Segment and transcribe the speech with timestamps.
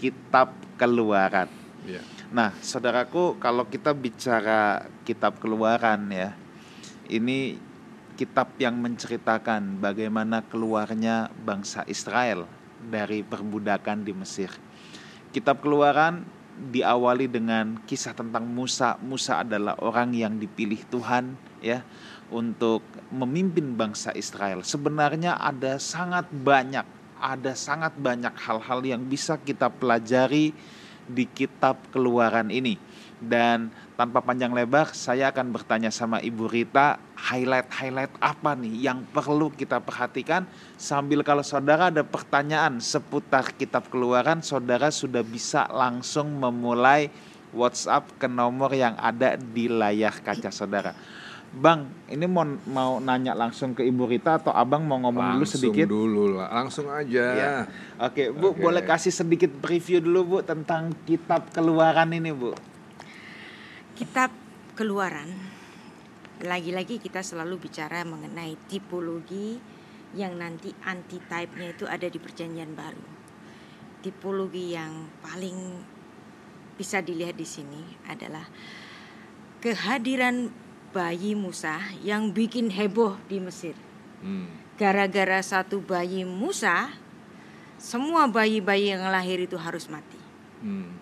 [0.00, 1.52] kitab Keluaran.
[1.84, 2.00] Iya.
[2.32, 6.32] Nah, saudaraku, kalau kita bicara kitab Keluaran ya,
[7.12, 7.60] ini
[8.16, 12.48] kitab yang menceritakan bagaimana keluarnya bangsa Israel
[12.80, 14.48] dari perbudakan di Mesir.
[15.36, 16.24] Kitab Keluaran
[16.60, 18.96] diawali dengan kisah tentang Musa.
[19.04, 21.84] Musa adalah orang yang dipilih Tuhan ya
[22.32, 24.64] untuk memimpin bangsa Israel.
[24.64, 30.56] Sebenarnya ada sangat banyak ada sangat banyak hal-hal yang bisa kita pelajari
[31.04, 32.80] di kitab Keluaran ini.
[33.20, 33.68] Dan
[34.00, 39.76] tanpa panjang lebar, saya akan bertanya sama Ibu Rita, highlight-highlight apa nih yang perlu kita
[39.76, 40.48] perhatikan
[40.80, 47.12] sambil kalau saudara ada pertanyaan seputar kitab Keluaran, saudara sudah bisa langsung memulai
[47.52, 50.96] WhatsApp ke nomor yang ada di layar kaca saudara.
[51.50, 55.58] Bang, ini mau mau nanya langsung ke Ibu Rita atau Abang mau ngomong dulu Langsung
[55.58, 55.90] sedikit?
[55.90, 57.26] dulu lah, langsung aja.
[57.34, 57.54] Ya.
[57.98, 58.62] Oke, Bu, Oke.
[58.62, 62.54] boleh kasih sedikit preview dulu, Bu, tentang kitab Keluaran ini, Bu.
[63.98, 64.30] Kitab
[64.78, 65.34] Keluaran.
[66.46, 69.58] Lagi-lagi kita selalu bicara mengenai tipologi
[70.14, 73.02] yang nanti antitype-nya itu ada di Perjanjian Baru.
[74.06, 75.82] Tipologi yang paling
[76.78, 78.46] bisa dilihat di sini adalah
[79.60, 83.74] kehadiran bayi Musa yang bikin heboh di Mesir.
[84.20, 84.50] Hmm.
[84.76, 86.90] Gara-gara satu bayi Musa,
[87.80, 90.18] semua bayi-bayi yang lahir itu harus mati.
[90.60, 90.92] Hmm.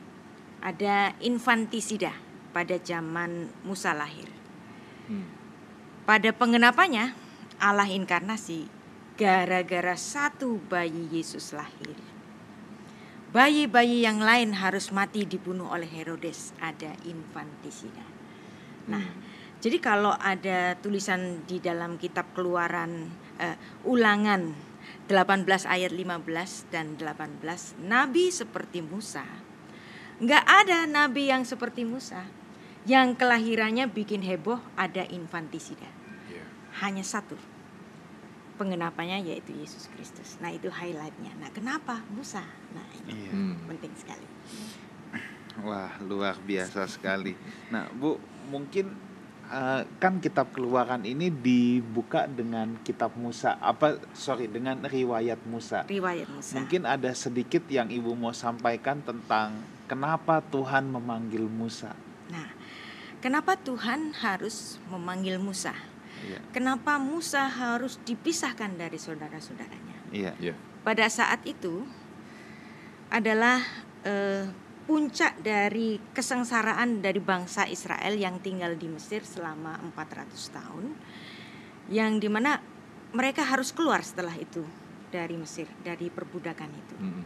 [0.63, 2.15] Ada infantisida
[2.53, 4.31] pada zaman Musa lahir.
[5.09, 5.27] Hmm.
[6.05, 7.15] Pada pengenapannya,
[7.59, 8.71] Allah inkarnasi
[9.19, 11.99] gara-gara satu bayi Yesus lahir.
[13.29, 16.57] Bayi-bayi yang lain harus mati dibunuh oleh Herodes.
[16.65, 18.07] Ada infantisida.
[18.89, 19.05] Nah,
[19.59, 23.11] jadi kalau ada tulisan di dalam kitab Keluaran
[23.43, 24.55] eh, Ulangan
[25.11, 27.43] 18 ayat 15 dan 18,
[27.83, 29.25] nabi seperti Musa.
[30.23, 32.23] Nggak ada nabi yang seperti Musa.
[32.87, 35.91] Yang kelahirannya bikin heboh ada infantisida.
[36.31, 36.45] Iya.
[36.85, 37.35] Hanya satu.
[38.61, 40.39] Pengenapannya yaitu Yesus Kristus.
[40.43, 41.31] Nah, itu highlightnya.
[41.39, 42.43] Nah, kenapa Musa?
[42.75, 43.33] Nah, ini Iya.
[43.35, 43.55] Hmm.
[43.71, 44.27] penting sekali.
[45.63, 47.35] Wah, luar biasa sekali.
[47.71, 48.19] Nah, Bu,
[48.51, 49.08] mungkin
[49.49, 53.57] eh, kan kitab Keluaran ini dibuka dengan kitab Musa.
[53.59, 55.85] Apa sorry, dengan riwayat Musa.
[55.89, 56.55] Riwayat Musa.
[56.61, 61.97] Mungkin ada sedikit yang Ibu mau sampaikan tentang kenapa Tuhan memanggil Musa.
[62.29, 62.49] Nah,
[63.25, 65.73] kenapa Tuhan harus memanggil Musa?
[66.23, 66.39] Iya.
[66.51, 69.97] Kenapa Musa harus dipisahkan dari saudara-saudaranya?
[70.13, 70.33] Iya.
[70.39, 70.55] Iya.
[70.83, 71.85] Pada saat itu
[73.09, 73.65] adalah
[74.05, 74.49] eh,
[74.89, 80.97] puncak dari kesengsaraan dari bangsa Israel yang tinggal di Mesir selama 400 tahun
[81.93, 82.57] yang di mana
[83.13, 84.65] mereka harus keluar setelah itu
[85.13, 86.97] dari Mesir dari perbudakan itu.
[86.97, 87.21] Hmm.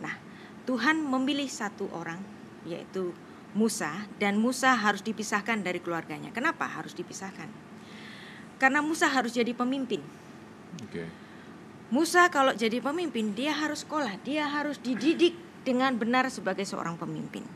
[0.00, 0.16] Nah,
[0.64, 2.16] Tuhan memilih satu orang
[2.64, 3.12] yaitu
[3.52, 6.32] Musa dan Musa harus dipisahkan dari keluarganya.
[6.32, 7.52] Kenapa harus dipisahkan?
[8.56, 10.00] Karena Musa harus jadi pemimpin.
[10.88, 11.04] Oke.
[11.92, 17.46] Musa kalau jadi pemimpin dia harus sekolah, dia harus dididik dengan benar sebagai seorang pemimpin.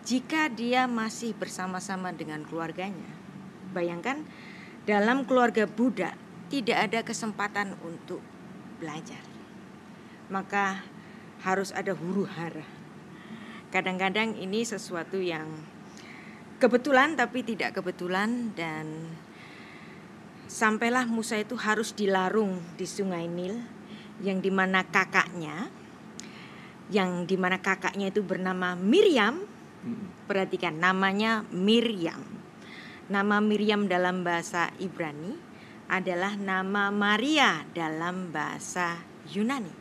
[0.00, 3.08] Jika dia masih bersama-sama dengan keluarganya,
[3.76, 4.24] bayangkan
[4.88, 6.16] dalam keluarga Buddha
[6.48, 8.24] tidak ada kesempatan untuk
[8.80, 9.20] belajar.
[10.32, 10.80] Maka
[11.44, 12.64] harus ada huru hara.
[13.70, 15.46] Kadang-kadang ini sesuatu yang
[16.58, 19.14] kebetulan tapi tidak kebetulan dan
[20.50, 23.62] sampailah Musa itu harus dilarung di Sungai Nil
[24.20, 25.70] yang di mana kakaknya
[26.90, 29.46] yang di mana kakaknya itu bernama Miriam
[29.80, 30.12] Hmm.
[30.28, 32.20] perhatikan namanya Miriam
[33.08, 35.32] nama Miriam dalam bahasa Ibrani
[35.88, 39.00] adalah nama Maria dalam bahasa
[39.32, 39.72] Yunani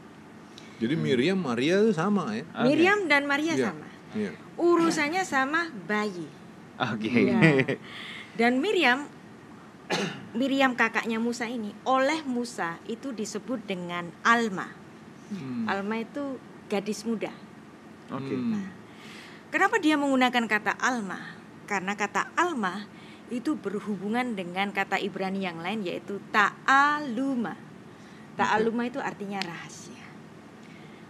[0.80, 2.48] Jadi Miriam Maria itu sama ya?
[2.64, 3.66] Miriam dan Maria Iya.
[3.76, 4.32] sama Iya.
[4.56, 6.32] urusannya sama bayi
[6.80, 7.12] Oke.
[7.28, 7.40] Ya.
[8.40, 9.04] Dan Miriam
[10.32, 14.72] Miriam kakaknya Musa ini oleh Musa itu disebut dengan Alma.
[15.28, 15.68] Hmm.
[15.68, 17.34] Alma itu gadis muda.
[18.14, 18.34] Oke.
[18.34, 18.70] Hmm.
[19.50, 21.18] Kenapa dia menggunakan kata Alma?
[21.66, 22.86] Karena kata Alma
[23.34, 27.58] itu berhubungan dengan kata Ibrani yang lain yaitu ta'aluma.
[28.38, 30.06] Ta'aluma itu artinya rahasia.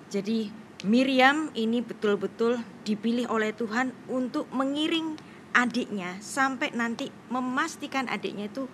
[0.09, 0.51] Jadi
[0.87, 5.19] Miriam ini betul-betul dipilih oleh Tuhan untuk mengiring
[5.51, 8.71] adiknya sampai nanti memastikan adiknya itu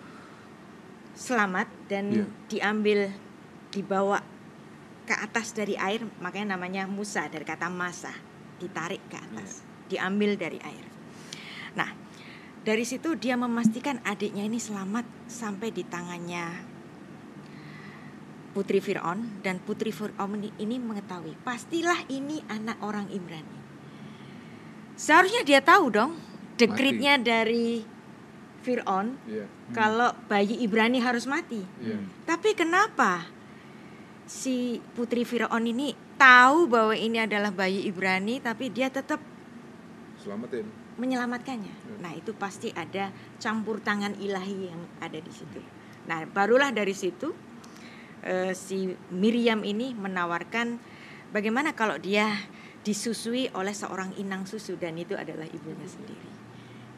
[1.18, 2.26] selamat dan Iya.
[2.46, 2.98] diambil
[3.74, 4.22] dibawa
[5.06, 8.12] ke atas dari air makanya namanya Musa dari kata masa
[8.58, 10.84] ditarik ke atas diambil dari air
[11.78, 11.94] nah
[12.66, 16.76] dari situ dia memastikan adiknya ini selamat sampai di tangannya
[18.56, 23.60] putri Fir'aun dan putri Fir'aun ini, mengetahui pastilah ini anak orang Ibrani.
[24.96, 26.16] Seharusnya dia tahu dong
[26.56, 27.84] dekritnya dari
[28.64, 29.44] Fir'aun Iya.
[29.76, 31.60] kalau bayi Ibrani harus mati.
[31.84, 32.00] Iya.
[32.24, 33.28] Tapi kenapa
[34.26, 39.22] si putri Firaun ini tahu bahwa ini adalah bayi Ibrani tapi dia tetap
[40.18, 40.66] Selamatin.
[40.98, 42.02] menyelamatkannya.
[42.02, 45.62] Nah, itu pasti ada campur tangan ilahi yang ada di situ.
[46.10, 47.30] Nah, barulah dari situ
[48.26, 50.78] eh, si Miriam ini menawarkan
[51.30, 52.26] bagaimana kalau dia
[52.82, 56.30] disusui oleh seorang inang susu dan itu adalah ibunya sendiri.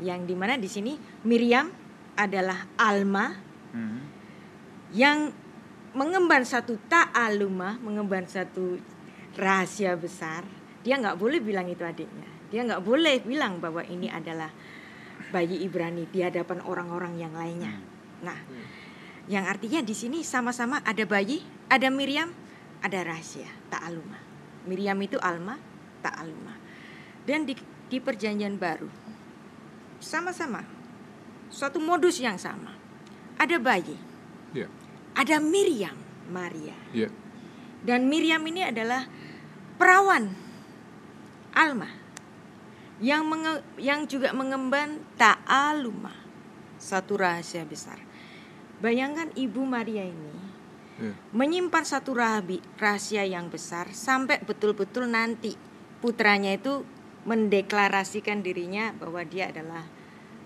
[0.00, 0.96] Yang di mana di sini
[1.28, 1.68] Miriam
[2.16, 4.00] adalah Alma Hmm.
[4.96, 5.28] yang
[5.98, 8.78] mengemban satu ta'alumah, mengemban satu
[9.34, 10.46] rahasia besar,
[10.86, 12.30] dia nggak boleh bilang itu adiknya.
[12.54, 14.54] Dia nggak boleh bilang bahwa ini adalah
[15.34, 17.74] bayi Ibrani di hadapan orang-orang yang lainnya.
[18.22, 18.38] Nah,
[19.26, 22.30] yang artinya di sini sama-sama ada bayi, ada Miriam,
[22.78, 24.22] ada rahasia ta'alumah.
[24.70, 25.58] Miriam itu Alma,
[26.06, 26.56] ta'alumah.
[27.26, 27.58] Dan di,
[27.90, 28.88] di perjanjian baru
[29.98, 30.62] sama-sama
[31.50, 32.70] suatu modus yang sama.
[33.38, 33.94] Ada bayi,
[34.56, 34.66] Iya.
[35.18, 35.98] Ada Miriam
[36.30, 37.10] Maria Iya.
[37.82, 39.10] dan Miriam ini adalah
[39.74, 40.30] perawan
[41.58, 41.90] Alma
[43.02, 46.14] yang menge- yang juga mengemban ta'aluma
[46.78, 47.98] satu rahasia besar.
[48.78, 50.34] Bayangkan ibu Maria ini
[51.02, 51.14] Iya.
[51.34, 55.58] menyimpan satu rahasia yang besar sampai betul-betul nanti
[55.98, 56.86] putranya itu
[57.26, 59.82] mendeklarasikan dirinya bahwa dia adalah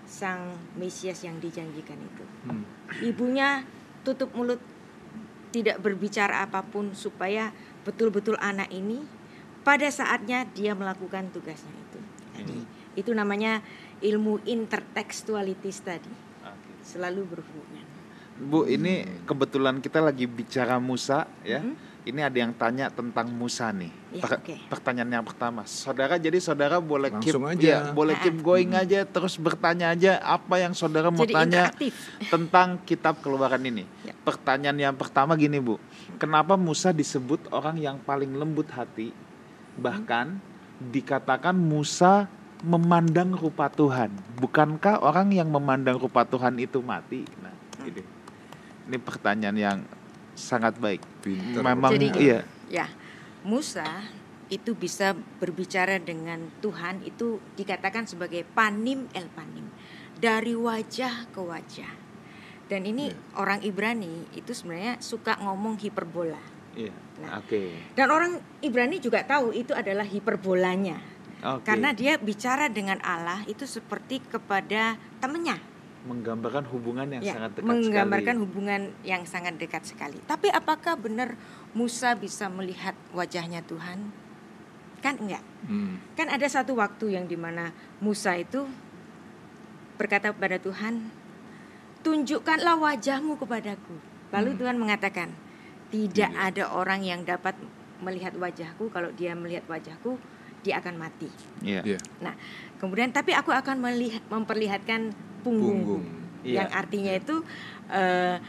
[0.05, 2.25] sang Mesias yang dijanjikan itu.
[2.49, 2.65] Hmm.
[3.01, 3.65] Ibunya
[4.03, 4.59] tutup mulut
[5.53, 7.53] tidak berbicara apa pun supaya
[7.87, 9.05] betul-betul anak ini
[9.63, 11.99] pada saatnya dia melakukan tugasnya itu.
[12.35, 12.57] Jadi
[12.99, 13.63] itu namanya
[14.03, 16.11] ilmu intertekstualitis tadi.
[16.83, 17.85] Selalu berhubungan.
[18.33, 21.63] Bu, ini kebetulan kita lagi bicara Musa ya.
[21.63, 21.92] Mhm.
[22.03, 23.87] Ini ada yang tanya tentang Musa nih.
[24.11, 24.55] Ya, Per- oke.
[24.67, 27.63] Pertanyaan yang pertama, saudara jadi saudara boleh keep, Langsung aja.
[27.63, 28.21] ya, boleh Ah.
[28.21, 31.95] keep going aja, terus bertanya aja apa yang saudara mau Jadi tanya interaktif.
[32.35, 33.87] tentang kitab keluaran ini.
[34.03, 34.11] Ya.
[34.19, 35.79] Pertanyaan yang pertama gini bu,
[36.15, 39.15] kenapa Musa disebut orang yang paling lembut hati?
[39.73, 40.43] Bahkan
[40.83, 42.27] dikatakan Musa
[42.59, 44.11] memandang rupa Tuhan.
[44.37, 47.23] Bukankah orang yang memandang rupa Tuhan itu mati?
[47.39, 48.03] Nah, ini,
[48.83, 49.79] ini pertanyaan yang
[50.33, 51.01] sangat baik.
[51.21, 51.61] Pinter.
[51.61, 52.39] Memang Jadi- iya.
[52.69, 52.87] Ya,
[53.45, 53.85] Musa
[54.51, 59.65] itu bisa berbicara dengan Tuhan itu dikatakan sebagai panim el panim
[60.19, 61.93] dari wajah ke wajah.
[62.69, 66.39] Dan ini orang Ibrani itu sebenarnya suka ngomong hiperbola.
[66.73, 66.93] Iya.
[67.21, 67.37] Nah.
[67.43, 67.93] Oke.
[67.93, 70.97] Dan orang Ibrani juga tahu itu adalah hiperbolanya.
[71.43, 71.67] Oke.
[71.67, 75.72] Karena dia bicara dengan Allah itu seperti kepada temannya.
[76.03, 78.43] Menggambarkan hubungan yang Ya, sangat dekat menggambarkan sekali.
[78.43, 80.19] hubungan yang sangat dekat sekali.
[80.23, 81.39] Tapi apakah benar
[81.71, 84.11] Musa bisa melihat wajahnya Tuhan?
[84.99, 85.43] Kan enggak.
[85.63, 85.99] Hmm.
[86.13, 88.67] Kan ada satu waktu yang di mana Musa itu
[89.95, 91.07] berkata kepada Tuhan,
[92.03, 93.95] tunjukkanlah wajahmu kepadaku.
[94.33, 94.59] Lalu Hmm.
[94.59, 95.29] Tuhan mengatakan,
[95.87, 96.39] tidak Iya.
[96.51, 97.55] ada orang yang dapat
[98.01, 98.89] melihat wajahku.
[98.89, 100.17] Kalau dia melihat wajahku,
[100.59, 101.29] dia akan mati.
[101.61, 101.85] Iya.
[101.85, 101.99] Iya.
[102.19, 102.33] Nah,
[102.83, 106.03] kemudian tapi aku akan melihat, memperlihatkan punggungku, Punggung.
[106.43, 106.67] Iya.
[106.67, 107.39] yang artinya itu
[107.87, 108.43] eh,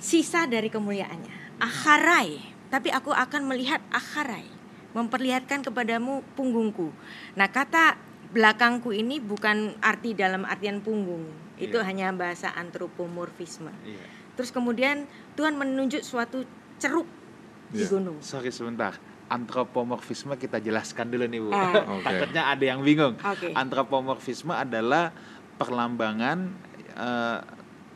[0.00, 1.60] sisa dari kemuliaannya.
[1.60, 2.40] Akharai,
[2.72, 4.48] tapi aku akan melihat akharai,
[4.96, 6.88] memperlihatkan kepadamu punggungku.
[7.36, 8.00] Nah, kata
[8.32, 11.28] belakangku ini bukan arti dalam artian punggung.
[11.60, 11.84] Itu Iya.
[11.84, 13.70] hanya bahasa antropomorfisme.
[13.84, 14.04] Iya.
[14.40, 15.04] Terus kemudian
[15.36, 16.48] Tuhan menunjuk suatu
[16.80, 17.04] ceruk
[17.68, 17.92] di Iya.
[17.92, 18.18] gunung.
[18.24, 18.96] Sorry sebentar.
[19.32, 21.50] Antropomorfisme kita jelaskan dulu nih Bu.
[21.50, 21.72] Ah.
[21.96, 22.04] Oke.
[22.04, 23.16] Takutnya ada yang bingung.
[23.16, 23.48] Oke.
[23.56, 25.08] Antropomorfisme adalah
[25.56, 26.38] perlambangan
[26.92, 27.38] eh,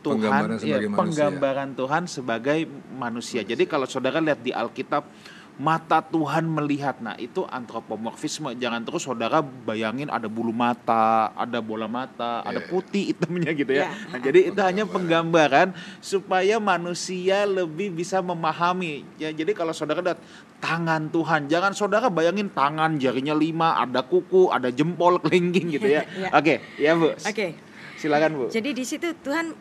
[0.01, 0.99] Tuhan, Penggambaran ya, sebagai manusia.
[1.01, 2.59] penggambaran Tuhan sebagai
[2.95, 3.41] manusia.
[3.43, 5.03] Jadi kalau saudara lihat di Alkitab
[5.57, 8.53] mata Tuhan melihat, nah itu antropomorfisme.
[8.53, 12.69] Jangan terus saudara bayangin ada bulu mata, ada bola mata, ada Iya.
[12.69, 13.89] putih hitamnya gitu ya.
[13.89, 14.13] Iya.
[14.13, 15.73] Nah, jadi itu hanya Penggambaran.
[15.73, 19.01] penggambaran supaya manusia lebih bisa memahami.
[19.17, 20.21] Ya, jadi kalau saudara lihat
[20.57, 26.05] tangan Tuhan, jangan saudara bayangin tangan jarinya lima, ada kuku, ada jempol kelingking gitu ya.
[26.05, 26.29] Iya.
[26.37, 27.17] Oke, ya Bu.
[27.17, 27.57] Oke.
[27.97, 28.45] Silakan Bu.
[28.53, 29.57] Jadi di situ Tuhan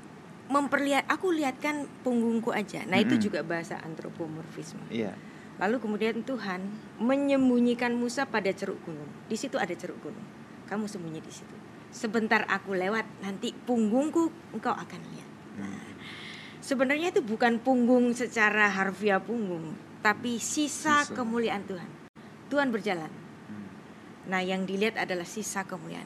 [0.47, 2.85] memperlihat aku lihatkan punggungku aja.
[2.85, 3.25] Nah, itu Mm-mm.
[3.25, 4.93] juga bahasa antropomorfisme.
[4.93, 5.17] Iya.
[5.57, 6.61] Lalu kemudian Tuhan
[7.01, 9.09] menyembunyikan Musa pada ceruk gunung.
[9.25, 10.25] Di situ ada ceruk gunung.
[10.69, 11.57] Kamu sembunyi di situ.
[11.89, 15.31] Sebentar aku lewat, nanti punggungku engkau akan lihat.
[15.57, 15.81] Nah,
[16.61, 19.73] sebenarnya itu bukan punggung secara harfiah punggung,
[20.05, 21.17] tapi sisa, Sisa.
[21.17, 21.89] kemuliaan Tuhan.
[22.53, 23.09] Tuhan berjalan.
[23.49, 23.69] Hmm.
[24.29, 26.05] Nah, yang dilihat adalah sisa kemuliaan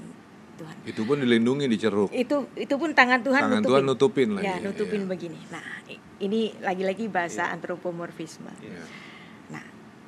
[0.62, 0.76] Tuhan.
[0.87, 2.14] Itu pun dilindungi di ceruk.
[2.14, 3.66] Itu itu pun tangan Tuhan Tangan nutupin.
[3.66, 4.47] Tuhan nutupin lagi.
[4.47, 5.09] Ya, nutupin Iya.
[5.11, 5.40] begini.
[5.50, 5.64] Nah,
[6.21, 7.57] ini lagi-lagi bahasa Iya.
[7.59, 8.52] antropomorfisme.
[8.62, 9.10] Iya.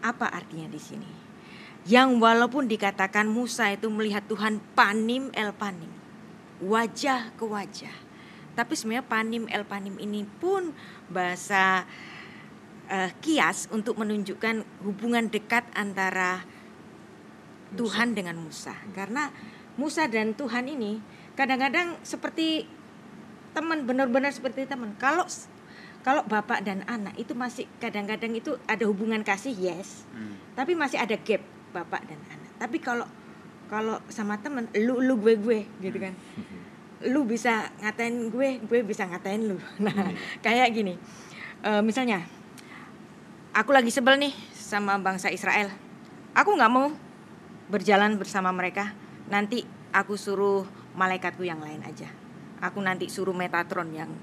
[0.03, 1.11] Apa artinya di sini?
[1.87, 5.91] Yang walaupun dikatakan Musa itu melihat Tuhan panim el panim,
[6.63, 7.95] wajah ke wajah.
[8.55, 10.71] Tapi sebenarnya panim el panim ini pun
[11.11, 11.87] bahasa
[12.87, 16.47] eh, kias untuk menunjukkan hubungan dekat antara
[17.75, 18.77] Tuhan dengan Musa.
[18.93, 19.33] Karena
[19.81, 21.01] Musa dan Tuhan ini
[21.33, 22.69] kadang-kadang seperti
[23.57, 24.97] teman benar-benar seperti teman.
[25.01, 25.25] Kalau
[26.03, 30.35] kalau bapak dan anak itu masih kadang-kadang itu ada hubungan kasih yes, Hmm.
[30.59, 32.51] tapi masih ada gap bapak dan anak.
[32.59, 33.07] Tapi kalau
[33.71, 36.15] kalau sama temen lu lu gue gue gitu kan.
[37.03, 39.59] Lu bisa ngatain gue, gue bisa ngatain lu.
[39.83, 40.95] Nah, kayak gini.
[41.67, 42.23] Eh, misalnya
[43.51, 45.67] aku lagi sebel nih sama bangsa Israel.
[46.31, 46.95] Aku nggak mau
[47.67, 48.95] berjalan bersama mereka.
[49.27, 50.63] Nanti aku suruh
[50.95, 52.07] malaikatku yang lain aja.
[52.63, 54.15] Aku nanti suruh Metatron yang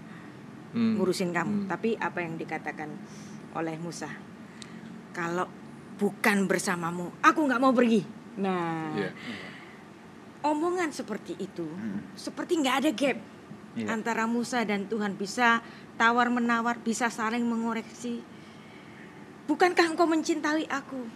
[0.70, 1.02] Hmm.
[1.02, 1.66] ngurusin kamu.
[1.66, 1.68] Hmm.
[1.70, 2.90] Tapi apa yang dikatakan
[3.58, 4.10] oleh Musa?
[5.14, 5.50] Kalau
[5.98, 8.06] bukan bersamamu, aku nggak mau pergi.
[8.40, 9.12] Nah, Iya.
[10.46, 12.06] omongan seperti itu, Hmm.
[12.16, 13.18] seperti nggak ada gap
[13.76, 13.88] Iya.
[13.92, 15.60] antara Musa dan Tuhan bisa
[16.00, 18.24] tawar menawar, bisa saling mengoreksi.
[19.50, 21.10] Bukankah engkau mencintai aku?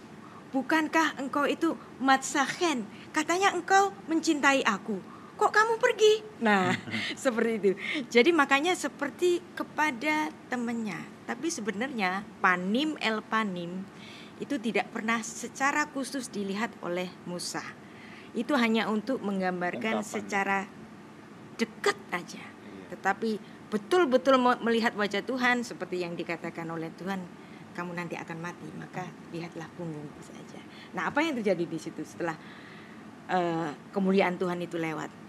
[0.54, 2.86] Bukankah engkau itu matsahen?
[3.14, 5.13] Katanya engkau mencintai aku.
[5.44, 6.14] Kok kamu pergi?
[6.40, 6.72] Nah,
[7.20, 7.72] seperti itu.
[8.08, 10.96] Jadi makanya seperti kepada temannya.
[11.28, 13.84] Tapi sebenarnya panim el panim
[14.40, 17.60] itu tidak pernah secara khusus dilihat oleh Musa.
[18.32, 20.16] Itu hanya untuk menggambarkan Ungkapan.
[20.16, 20.60] secara
[21.60, 22.44] dekat aja.
[22.96, 23.36] Tetapi
[23.68, 27.20] betul-betul me- melihat wajah Tuhan seperti yang dikatakan oleh Tuhan,
[27.76, 30.64] kamu nanti akan mati, maka lihatlah punggungku saja.
[30.96, 32.40] Nah, apa yang terjadi di situ setelah
[33.28, 35.23] eh, kemuliaan Tuhan itu lewat?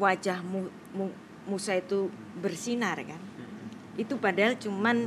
[0.00, 1.16] Wajah Mu- Mu-
[1.46, 3.20] Musa itu bersinar kan?
[3.94, 5.06] Itu padahal cuman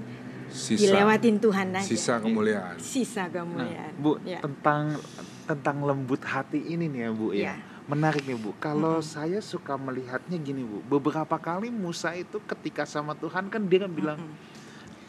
[0.54, 1.82] Sisa dilewatin Tuhan aja.
[1.82, 2.78] sisa kemuliaan.
[2.94, 3.94] Sisa Nah, kemuliaan.
[3.98, 4.38] Bu, Ya.
[4.38, 5.02] tentang
[5.44, 7.44] tentang lembut hati ini nih ya, Bu ya.
[7.44, 7.56] Ya.
[7.84, 8.54] Menarik nih, Bu.
[8.58, 10.80] Kalau saya suka melihatnya gini, Bu.
[10.88, 14.38] Beberapa kali Musa itu ketika sama Tuhan kan dia kan bilang Mm-mm.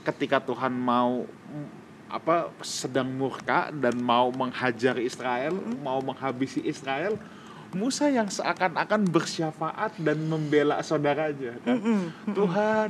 [0.03, 1.69] ketika Tuhan mau mm,
[2.09, 7.15] apa sedang murka dan mau menghajar Israel, mau menghabisi Israel,
[7.75, 11.77] Musa yang seakan-akan bersyafaat dan membela saudaranya kan.
[11.77, 12.01] Mm-mm.
[12.31, 12.89] Tuhan,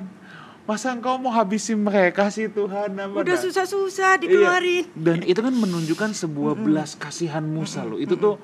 [0.62, 2.92] masa engkau mau habisi mereka sih Tuhan?
[2.94, 3.42] Apa Udah dah?
[3.42, 4.20] susah-susah Iya.
[4.20, 4.84] dikeluarin.
[4.92, 7.96] Dan itu kan menunjukkan sebuah belas kasihan Musa loh.
[7.96, 8.36] Itu tuh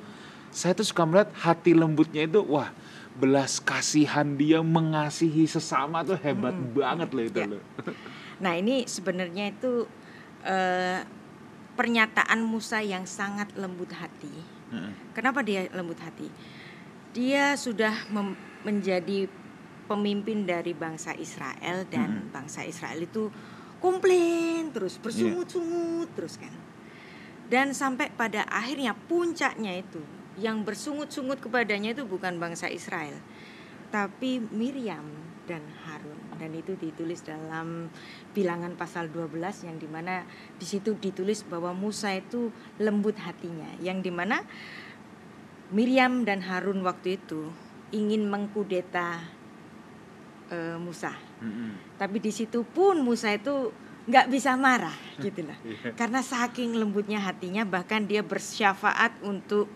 [0.49, 2.75] saya tuh suka melihat hati lembutnya itu wah
[3.13, 7.47] belas kasihan dia mengasihi sesama tuh hebat banget loh itu Ya.
[7.47, 7.63] loh.
[8.39, 9.85] Nah ini sebenarnya itu
[10.43, 11.05] eh,
[11.81, 14.29] pernyataan Musa yang sangat lembut hati.
[14.69, 14.93] Heeh.
[15.17, 16.29] Kenapa dia lembut hati?
[17.17, 18.05] Dia sudah
[18.69, 19.25] menjadi
[19.89, 23.33] pemimpin dari bangsa Israel dan bangsa Israel itu
[23.81, 26.53] komplain terus bersungut-sungut terus kan.
[27.49, 30.05] Dan sampai pada akhirnya puncaknya itu
[30.37, 33.17] yang bersungut-sungut kepadanya itu bukan bangsa Israel,
[33.89, 35.09] tapi Miriam
[35.49, 37.93] dan Harun dan itu ditulis dalam
[38.33, 40.25] bilangan pasal 12 yang di mana
[40.57, 42.49] di situ ditulis bahwa Musa itu
[42.81, 44.41] lembut hatinya yang di mana
[45.71, 47.53] Miriam dan Harun waktu itu
[47.93, 49.21] ingin mengkudeta
[50.49, 51.13] eh, Musa.
[51.41, 51.97] Mm-mm.
[51.97, 53.73] tapi di situ pun Musa itu
[54.09, 55.57] nggak bisa marah gitu lah
[55.97, 59.69] karena saking lembutnya hatinya bahkan dia bersyafaat untuk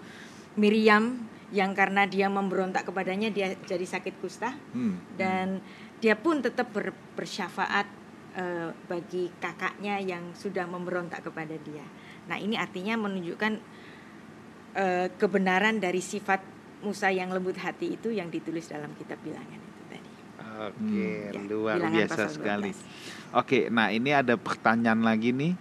[0.56, 4.58] Miriam yang karena dia memberontak kepadanya dia jadi sakit kusta.
[4.74, 4.98] Hmm.
[5.14, 5.62] dan
[6.04, 7.88] dia pun tetap ber- bersyafaat
[8.36, 11.80] eh, bagi kakaknya yang sudah memberontak kepada dia.
[12.28, 13.52] Nah ini artinya menunjukkan
[14.76, 16.44] eh, kebenaran dari sifat
[16.84, 20.12] Musa yang lembut hati itu yang ditulis dalam kitab bilangan itu tadi.
[20.68, 22.76] Oke, Ya, luar biasa sekali.
[22.76, 23.40] 12.
[23.40, 25.56] Oke, nah ini ada pertanyaan lagi nih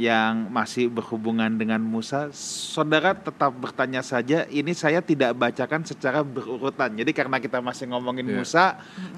[0.00, 2.32] yang masih berhubungan dengan Musa.
[2.32, 4.48] Saudara tetap bertanya saja.
[4.48, 6.96] Ini saya tidak bacakan secara berurutan.
[6.96, 8.36] Jadi karena kita masih ngomongin Iya.
[8.40, 8.64] Musa,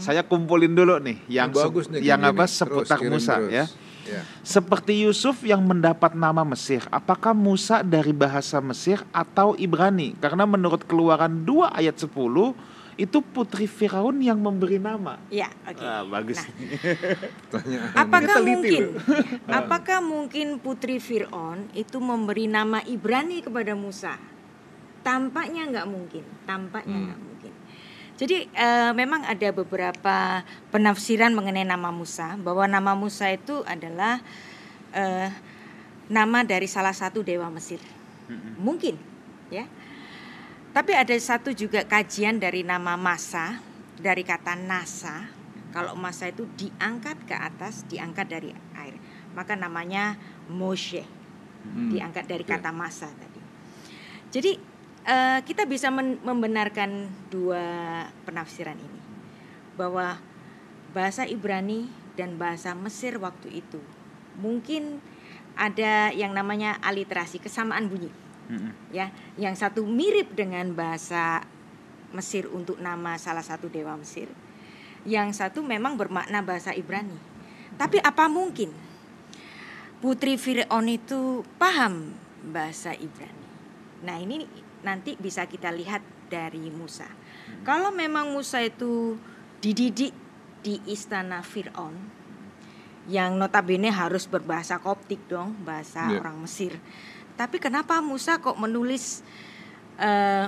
[0.03, 2.57] saya kumpulin dulu nih yang Yang bagus nih yang apa gini.
[2.59, 3.55] seputar Terus, Musa terus.
[3.55, 3.65] ya.
[4.03, 4.27] Ya.
[4.43, 10.19] Seperti Yusuf yang mendapat nama Mesir, apakah Musa dari bahasa Mesir atau Ibrani?
[10.19, 12.11] Karena menurut Keluaran 2 ayat 10
[12.95, 15.17] itu putri Firaun yang memberi nama.
[15.33, 15.81] Ya, oke.
[15.81, 16.37] Ah, bagus.
[16.37, 16.49] Nah,
[17.49, 17.93] Pertanyaan.
[17.97, 18.83] apakah mungkin
[19.61, 24.21] apakah mungkin putri Fir'aun itu memberi nama Ibrani kepada Musa?
[25.03, 27.07] Tampaknya nggak mungkin, tampaknya Hmm.
[27.11, 27.53] nggak mungkin.
[28.13, 34.21] Jadi eh, memang ada beberapa penafsiran mengenai nama Musa bahwa nama Musa itu adalah
[34.93, 35.33] eh,
[36.07, 37.81] nama dari salah satu dewa Mesir.
[38.57, 38.97] Mungkin,
[39.49, 39.65] ya.
[40.73, 43.61] Tapi ada satu juga kajian dari nama Masa
[44.01, 45.29] dari kata Nasa
[45.73, 48.93] Kalau masa itu diangkat ke atas, diangkat dari air,
[49.33, 50.21] maka namanya
[50.53, 51.01] Moshe.
[51.65, 51.89] Hmm.
[51.89, 53.41] Diangkat dari kata masa tadi.
[54.29, 54.53] Jadi
[55.09, 57.65] eh, kita bisa membenarkan dua
[58.29, 59.01] penafsiran ini
[59.81, 60.21] bahwa
[60.93, 61.89] bahasa Ibrani
[62.21, 63.81] dan bahasa Mesir waktu itu
[64.37, 65.01] mungkin
[65.57, 68.13] ada yang namanya aliterasi kesamaan bunyi
[68.51, 68.73] Mm-mm.
[68.91, 71.43] ya yang satu mirip dengan bahasa
[72.13, 74.29] Mesir untuk nama salah satu dewa Mesir.
[75.09, 77.17] Yang satu memang bermakna bahasa Ibrani.
[77.81, 78.69] Tapi apa mungkin
[80.05, 82.13] putri Firaun itu paham
[82.53, 83.49] bahasa Ibrani?
[84.05, 84.45] Nah ini
[84.85, 87.09] nanti bisa kita lihat dari Musa.
[87.65, 89.17] Kalau memang Musa itu
[89.65, 90.13] dididik
[90.61, 91.97] di istana Firaun
[93.11, 96.23] yang notabene harus berbahasa Koptik dong bahasa Iya.
[96.23, 96.79] orang Mesir
[97.43, 99.27] tapi kenapa Musa kok menulis
[99.99, 100.47] eh,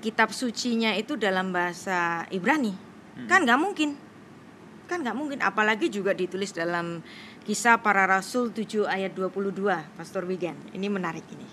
[0.00, 2.72] kitab sucinya itu dalam bahasa Ibrani?
[3.28, 3.92] Kan nggak mungkin.
[4.88, 7.04] Kan nggak mungkin apalagi juga ditulis dalam
[7.44, 9.52] Kisah Para Rasul 7 ayat 22,
[10.00, 10.56] Pastor Wigan.
[10.72, 11.44] Ini menarik ini.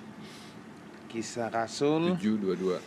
[1.12, 2.80] Kisah Rasul 722.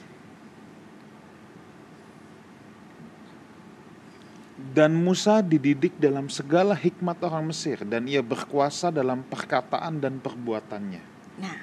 [4.72, 11.17] Dan Musa dididik dalam segala hikmat orang Mesir dan ia berkuasa dalam perkataan dan perbuatannya.
[11.38, 11.58] Nah,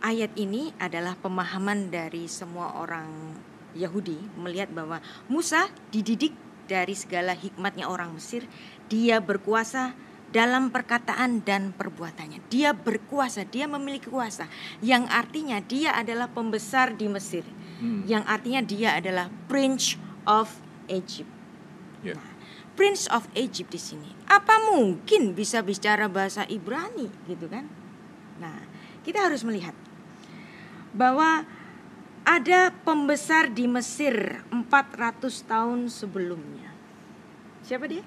[0.00, 3.36] ayat ini adalah pemahaman dari semua orang
[3.76, 4.98] Yahudi melihat bahwa
[5.30, 6.34] Musa dididik
[6.66, 8.46] dari segala hikmatnya orang Mesir,
[8.86, 9.94] dia berkuasa
[10.30, 12.46] dalam perkataan dan perbuatannya.
[12.46, 14.46] Dia berkuasa, dia memiliki kuasa
[14.78, 17.42] yang artinya dia adalah pembesar di Mesir.
[17.82, 18.06] Hmm.
[18.06, 19.98] Yang artinya dia adalah Prince
[20.30, 21.30] of Egypt.
[22.06, 22.14] Ya.
[22.78, 24.10] Prince of Egypt di sini.
[24.30, 27.66] Apa mungkin bisa bicara bahasa Ibrani gitu kan?
[28.38, 28.69] Nah,
[29.06, 29.72] kita harus melihat
[30.92, 31.46] bahwa
[32.26, 36.68] ada pembesar di Mesir 400 tahun sebelumnya.
[37.64, 38.04] Siapa dia?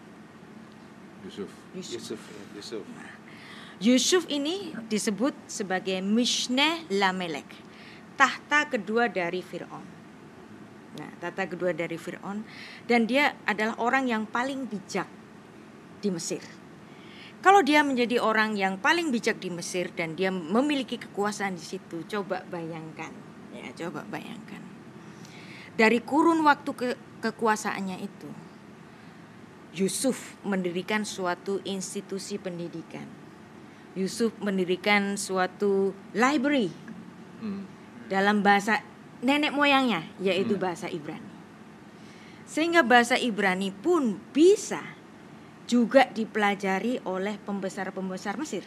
[1.23, 1.49] Yusuf.
[1.73, 1.97] Yusuf.
[1.97, 2.83] Yusuf, ya, Yusuf.
[3.83, 7.47] Yusuf ini disebut sebagai Mishneh Lamelek,
[8.15, 9.87] tahta kedua dari Fir'aun.
[10.93, 12.45] Nah, tahta kedua dari Fir'aun
[12.85, 15.09] dan dia adalah orang yang paling bijak
[15.99, 16.62] di Mesir.
[17.43, 22.07] Kalau dia menjadi orang yang paling bijak di Mesir dan dia memiliki kekuasaan di situ,
[22.07, 23.11] coba bayangkan,
[23.51, 24.63] ya coba bayangkan.
[25.75, 28.31] Dari kurun waktu ke kekuasaannya itu,
[29.75, 33.09] Yusuf mendirikan suatu institusi pendidikan.
[33.99, 36.71] Yusuf mendirikan suatu library
[37.43, 37.67] Hmm.
[38.07, 38.79] dalam bahasa
[39.19, 40.63] nenek moyangnya yaitu Hmm.
[40.63, 41.27] bahasa Ibrani.
[42.47, 44.92] Sehingga bahasa Ibrani pun bisa
[45.65, 48.65] juga dipelajari oleh pembesar-pembesar Mesir.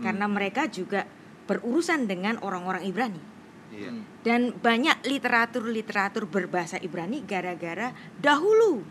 [0.00, 1.04] Karena mereka juga
[1.46, 3.22] berurusan dengan orang-orang Ibrani.
[3.72, 3.90] Iya.
[3.92, 4.02] Hmm.
[4.20, 8.84] Dan banyak literatur-literatur berbahasa Ibrani gara-gara dahulu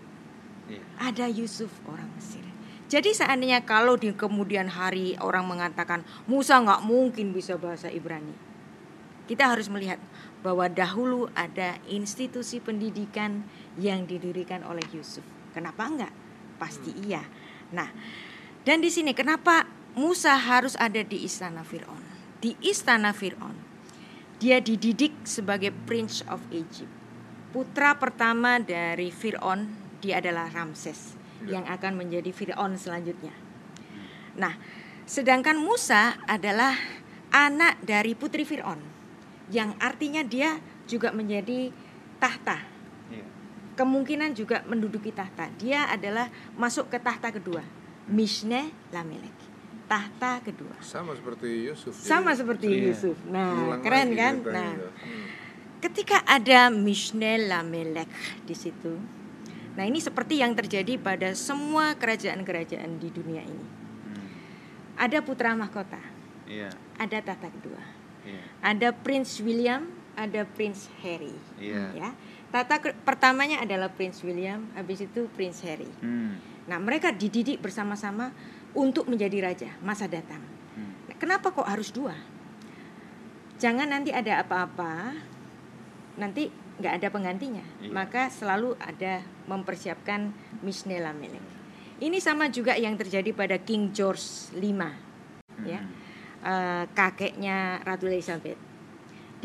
[0.72, 0.84] Iya.
[0.98, 2.44] ada Yusuf orang Mesir.
[2.92, 8.36] Jadi seandainya kalau di kemudian hari orang mengatakan Musa nggak mungkin bisa bahasa Ibrani,
[9.32, 9.96] kita harus melihat
[10.44, 13.48] bahwa dahulu ada institusi pendidikan
[13.80, 15.24] yang didirikan oleh Yusuf.
[15.56, 16.12] Kenapa enggak?
[16.62, 17.26] Pasti iya.
[17.74, 17.90] Nah,
[18.62, 19.66] dan di sini kenapa
[19.98, 22.06] Musa harus ada di istana Firaun?
[22.38, 23.58] Di istana Firaun,
[24.38, 26.94] dia dididik sebagai Prince of Egypt.
[27.50, 29.68] Putra pertama dari Firaun
[30.00, 31.58] dia adalah Ramses Ya.
[31.58, 33.34] yang akan menjadi Firaun selanjutnya.
[34.38, 34.54] Nah,
[35.10, 36.78] sedangkan Musa adalah
[37.34, 38.78] anak dari putri Firaun
[39.50, 41.74] yang artinya dia juga menjadi
[42.22, 42.71] tahta.
[43.82, 45.50] Kemungkinan juga menduduki tahta.
[45.58, 47.66] Dia adalah masuk ke tahta kedua,
[48.06, 49.34] Mishne Lamelek.
[49.90, 50.78] Tahta kedua.
[50.86, 51.98] Sama seperti Yusuf.
[51.98, 52.94] Sama seperti Iya.
[52.94, 53.18] Yusuf.
[53.26, 54.36] Nah, ulang keren lagi kan?
[54.46, 54.86] Nah, itu.
[54.86, 55.26] Hmm.
[55.82, 58.06] ketika ada Mishne Lamelek
[58.46, 59.02] di situ.
[59.74, 63.66] Nah, ini seperti yang terjadi pada semua kerajaan-kerajaan di dunia ini.
[63.66, 64.30] Hmm.
[65.02, 65.98] Ada putra mahkota,
[66.46, 66.70] Iya.
[67.02, 67.82] ada tahta kedua.
[68.30, 68.42] Iya.
[68.62, 71.34] Ada Prince William, ada Prince Harry.
[71.58, 71.98] Iya.
[71.98, 72.10] Ya.
[72.52, 75.88] Tahta ke- pertamanya adalah Prince William, habis itu Prince Harry.
[76.04, 76.36] Hmm.
[76.68, 78.36] Nah, mereka dididik bersama-sama
[78.76, 80.44] untuk menjadi raja masa datang.
[80.76, 80.92] Hmm.
[81.08, 82.14] Nah, kenapa kok harus dua?
[83.56, 85.16] Jangan nanti ada apa-apa,
[86.20, 87.64] nanti nggak ada penggantinya.
[87.80, 87.94] Iya.
[87.94, 91.44] Maka selalu ada mempersiapkan Mishne Lamelek.
[92.02, 94.60] Ini sama juga yang terjadi pada King George V,
[95.64, 96.00] ya, Hmm.
[96.42, 98.58] Eh, kakeknya Ratu Elizabeth.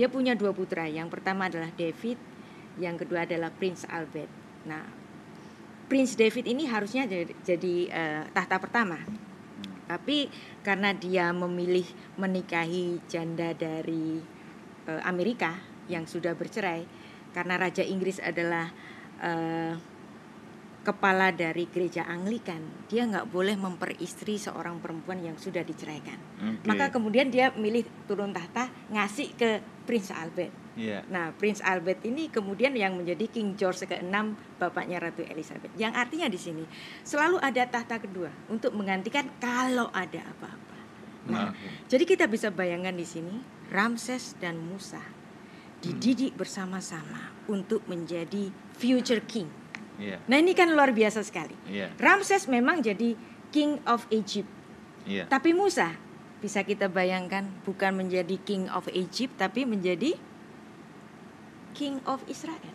[0.01, 0.89] Dia punya dua putra.
[0.89, 2.17] Yang pertama adalah David,
[2.77, 4.29] yang kedua adalah Prince Albert.
[4.69, 4.85] Nah,
[5.87, 8.99] Prince David ini harusnya jadi, jadi, eh, tahta pertama.
[9.87, 10.27] Tapi
[10.67, 11.87] karena dia memilih
[12.19, 14.19] menikahi janda dari
[14.87, 15.55] eh, Amerika
[15.87, 16.83] yang sudah bercerai,
[17.31, 18.71] karena Raja Inggris adalah
[19.23, 19.75] eh,
[20.87, 26.15] kepala dari gereja Anglikan, dia nggak boleh memperistri seorang perempuan yang sudah diceraikan.
[26.39, 26.63] Oke.
[26.63, 30.66] Maka kemudian dia milih turun tahta ngasih ke Prince Albert.
[30.77, 31.09] Iya.
[31.09, 34.13] Nah, Prince Albert ini kemudian yang menjadi King George ke-6,
[34.61, 35.73] bapaknya Ratu Elizabeth.
[35.81, 36.65] Yang artinya di sini
[37.01, 40.79] selalu ada tahta kedua untuk menggantikan kalau ada apa-apa.
[41.27, 41.91] Nah, Oke.
[41.91, 43.41] jadi kita bisa bayangkan di sini
[43.73, 45.03] Ramses dan Musa
[45.83, 49.49] dididik bersama-sama untuk menjadi future king.
[49.97, 50.21] Iya.
[50.29, 51.57] Nah, ini kan luar biasa sekali.
[51.73, 51.89] Iya.
[51.97, 53.17] Ramses memang jadi
[53.49, 54.49] king of Egypt.
[55.09, 55.25] Iya.
[55.27, 55.97] Tapi Musa
[56.37, 60.15] bisa kita bayangkan bukan menjadi king of Egypt tapi menjadi
[61.77, 62.73] king of Israel.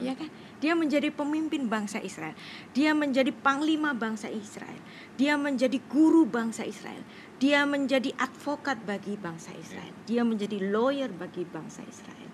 [0.00, 0.28] Ya kan?
[0.60, 2.36] Dia menjadi pemimpin bangsa Israel.
[2.76, 4.78] Dia menjadi panglima bangsa Israel.
[5.16, 7.02] Dia menjadi guru bangsa Israel.
[7.40, 9.92] Dia menjadi advokat bagi bangsa Israel.
[10.06, 12.30] Dia menjadi lawyer bagi bangsa Israel.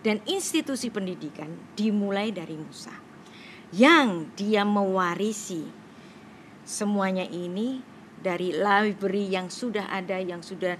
[0.00, 2.92] Dan institusi pendidikan dimulai dari Musa.
[3.74, 5.68] Yang dia mewarisi
[6.64, 7.82] semuanya ini
[8.18, 10.74] dari library yang sudah ada yang sudah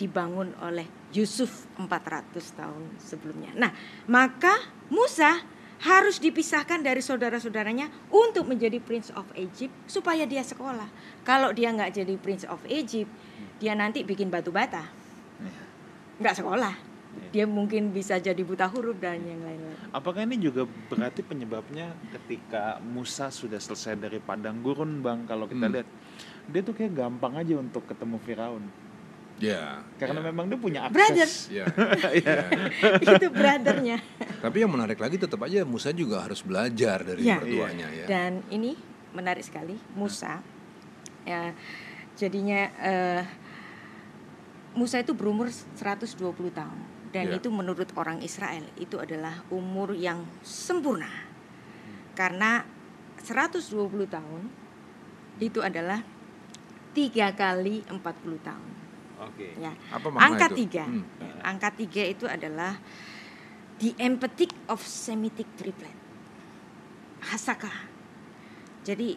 [0.00, 3.50] dibangun oleh Yusuf 400 tahun sebelumnya.
[3.58, 3.74] Nah,
[4.06, 4.54] maka
[4.90, 5.42] Musa
[5.80, 10.86] harus dipisahkan dari saudara-saudaranya untuk menjadi Prince of Egypt supaya dia sekolah.
[11.24, 13.08] Kalau dia nggak jadi Prince of Egypt,
[13.56, 14.84] dia nanti bikin batu bata,
[15.40, 15.62] Iya.
[16.20, 16.74] nggak sekolah.
[17.34, 19.90] Dia mungkin bisa jadi buta huruf dan yang lain-lain.
[19.90, 25.26] Apakah ini juga berarti penyebabnya ketika Musa sudah selesai dari padang gurun, Bang?
[25.26, 25.74] Kalau kita Hmm.
[25.74, 25.88] lihat,
[26.46, 28.62] dia tuh kayak gampang aja untuk ketemu Firaun.
[29.40, 29.80] Ya.
[29.96, 31.24] Karena ya, memang dia punya Brother.
[31.24, 31.48] akses.
[31.48, 31.64] ya.
[32.20, 32.36] Iya.
[33.16, 33.98] Itu brothernya.
[34.38, 37.40] Tapi yang menarik lagi tetap aja Musa juga harus belajar dari Ya.
[37.40, 38.04] mertuanya ya.
[38.04, 38.76] Dan ini
[39.10, 40.44] menarik sekali, Musa.
[41.24, 41.56] Ya,
[42.14, 43.22] jadinya eh,
[44.72, 46.14] Musa itu berumur 120
[46.52, 46.78] tahun
[47.10, 47.36] dan Ya.
[47.42, 51.10] itu menurut orang Israel itu adalah umur yang sempurna.
[52.14, 52.62] Karena
[53.18, 54.42] 120 tahun
[55.40, 56.04] itu adalah
[56.92, 58.70] tiga kali 40 tahun.
[59.20, 59.52] Oke.
[59.60, 59.72] Ya.
[59.92, 60.56] Apa makna Angka itu?
[60.64, 61.04] tiga, Hmm.
[61.20, 62.80] Ya, angka tiga itu adalah
[63.80, 65.96] the empathic of Semitic triplet.
[67.20, 67.72] Hasaka.
[68.80, 69.12] Jadi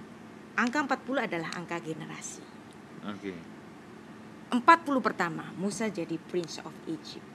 [0.59, 2.43] angka 40 adalah angka generasi.
[3.07, 3.33] Oke.
[4.53, 4.61] 40
[5.01, 7.25] pertama Musa jadi Prince of Egypt.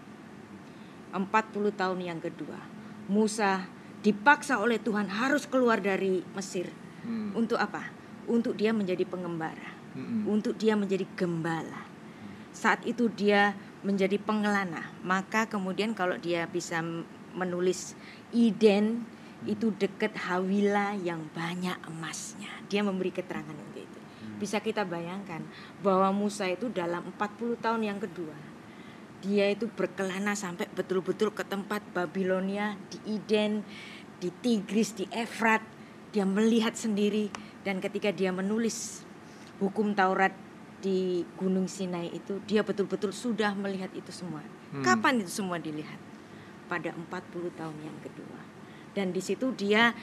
[1.11, 1.25] 40
[1.73, 2.61] tahun yang kedua
[3.09, 3.65] Musa
[4.05, 6.69] dipaksa oleh Tuhan harus keluar dari Mesir.
[7.03, 7.33] Hmm.
[7.33, 7.89] Untuk apa?
[8.29, 9.73] Untuk dia menjadi pengembara.
[9.97, 10.29] Hmm.
[10.29, 11.88] Untuk dia menjadi gembala.
[12.59, 13.55] Saat itu dia
[13.87, 14.91] menjadi pengelana.
[15.07, 16.83] Maka kemudian kalau dia bisa
[17.39, 17.95] menulis
[18.35, 19.07] Iden
[19.47, 22.51] itu dekat Hawila yang banyak emasnya.
[22.67, 24.01] Dia memberi keterangan untuk itu.
[24.43, 25.47] Bisa kita bayangkan
[25.79, 28.35] bahwa Musa itu dalam 40 tahun yang kedua
[29.19, 33.67] dia itu berkelana sampai betul-betul ke tempat Babilonia di Eden,
[34.23, 35.63] di Tigris, di Efrat.
[36.15, 37.29] Dia melihat sendiri
[37.67, 39.03] dan ketika dia menulis
[39.59, 40.33] hukum Taurat
[40.79, 44.43] di Gunung Sinai itu, dia betul-betul sudah melihat itu semua.
[44.71, 44.85] Hmm.
[44.87, 45.99] Kapan itu semua dilihat?
[46.71, 48.41] Pada 40 tahun yang kedua.
[48.93, 49.95] Dan di situ dia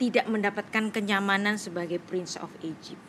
[0.00, 3.00] tidak mendapatkan kenyamanan sebagai Prince of Egypt.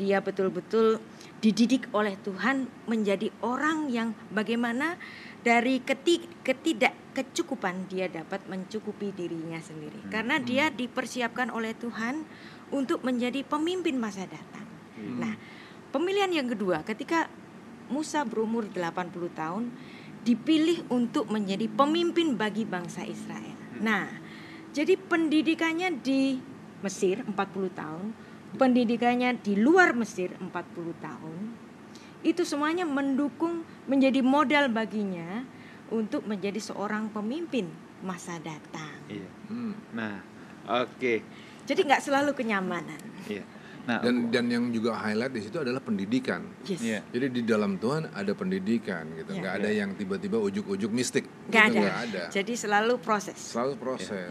[0.00, 0.96] Dia betul-betul
[1.44, 4.96] dididik oleh Tuhan menjadi orang yang bagaimana
[5.44, 10.08] dari keti- ketidakkecukupan dia dapat mencukupi dirinya sendiri.
[10.08, 12.24] Karena dia dipersiapkan oleh Tuhan
[12.72, 14.64] untuk menjadi pemimpin masa datang.
[15.00, 15.34] Nah,
[15.90, 17.30] pemilihan yang kedua ketika
[17.90, 19.64] Musa berumur 80 tahun
[20.22, 23.58] dipilih untuk menjadi pemimpin bagi bangsa Israel.
[23.80, 24.06] Nah,
[24.70, 26.38] jadi pendidikannya di
[26.80, 27.34] Mesir 40
[27.74, 28.06] tahun,
[28.54, 30.52] pendidikannya di luar Mesir 40
[31.00, 31.40] tahun.
[32.20, 35.42] Itu semuanya mendukung menjadi modal baginya
[35.90, 37.66] untuk menjadi seorang pemimpin
[38.04, 38.94] masa datang.
[39.08, 39.28] Iya.
[39.48, 39.74] Hmm.
[39.96, 40.20] Nah,
[40.84, 41.14] oke.
[41.64, 43.00] Jadi nggak selalu kenyamanan.
[43.26, 43.44] Iya.
[43.90, 46.46] Nah, Dan dan yang juga highlight di situ adalah pendidikan.
[46.62, 46.78] Yes.
[46.78, 47.00] Iya.
[47.10, 49.40] Jadi di dalam Tuhan ada pendidikan gitu, Ya.
[49.42, 51.26] nggak ada yang tiba-tiba ujuk-ujuk mistik.
[51.50, 51.90] Nggak Gitu, ada.
[51.98, 52.22] ada.
[52.30, 53.34] Jadi selalu proses.
[53.34, 54.30] Selalu proses.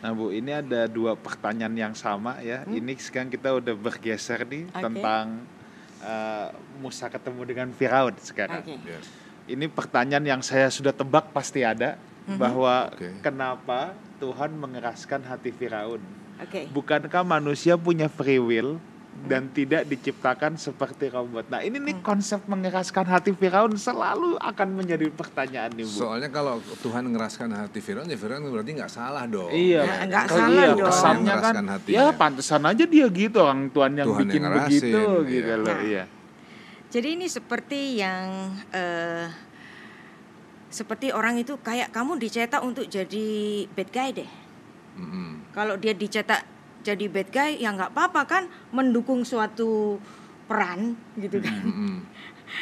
[0.00, 2.64] Nah Bu, ini ada dua pertanyaan yang sama ya.
[2.64, 4.72] Ini sekarang kita udah bergeser nih Hmm?
[4.72, 4.82] Oke.
[4.82, 5.26] tentang
[6.00, 6.48] eh,
[6.80, 8.60] Musa ketemu dengan Firaun sekarang.
[8.60, 8.76] Oke.
[8.78, 9.00] Ya.
[9.46, 12.36] Ini pertanyaan yang saya sudah tebak pasti ada Mhm.
[12.36, 13.08] bahwa Oke.
[13.20, 16.00] kenapa Tuhan mengeraskan hati Firaun?
[16.36, 16.68] Oke.
[16.68, 18.76] Bukankah manusia punya free will
[19.24, 21.46] dan tidak diciptakan seperti robot?
[21.46, 22.04] Nah, ini nih Hmm.
[22.04, 25.96] konsep mengeraskan hati Firaun selalu akan menjadi pertanyaan nih Bu.
[26.02, 29.48] Soalnya kalau Tuhan ngeraskan hati Firaun, ya Firaun berarti nggak salah dong.
[29.48, 30.78] Iya, Ya, nggak Oh, salah iya, dong.
[30.84, 31.96] Kesannya kan, Mengeraskan hatinya.
[31.96, 35.30] ya pantesan aja dia gitu orang Tuhan yang Tuhan yang bikin ngerasin, begitu iya.
[35.30, 35.80] gitu loh, Nah.
[35.80, 36.04] iya.
[36.88, 38.26] Jadi ini seperti yang
[38.70, 39.26] eh,
[40.68, 43.26] seperti orang itu kayak kamu dicetak untuk jadi
[43.68, 44.30] bad guy deh.
[44.94, 45.50] Mm-mm.
[45.50, 46.42] Kalau dia dicetak
[46.84, 49.96] jadi bad guy ya nggak apa-apa kan mendukung suatu
[50.44, 51.64] peran gitu kan.
[51.64, 51.96] Mm-mm.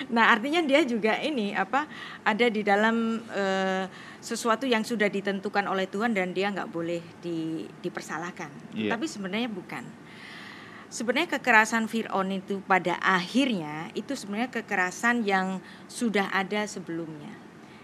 [0.08, 1.84] Nah, artinya dia juga ini apa
[2.24, 3.84] ada di dalam eh,
[4.24, 8.48] sesuatu yang sudah ditentukan oleh Tuhan dan dia nggak boleh di, dipersalahkan.
[8.72, 8.96] Iya.
[8.96, 9.84] Tapi sebenarnya bukan.
[10.88, 15.60] Sebenarnya kekerasan Fir'aun itu pada akhirnya itu sebenarnya kekerasan yang
[15.92, 17.34] sudah ada sebelumnya.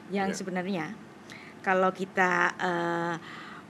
[0.09, 0.38] Yang Iya.
[0.40, 0.87] sebenarnya
[1.61, 3.14] kalau kita eh,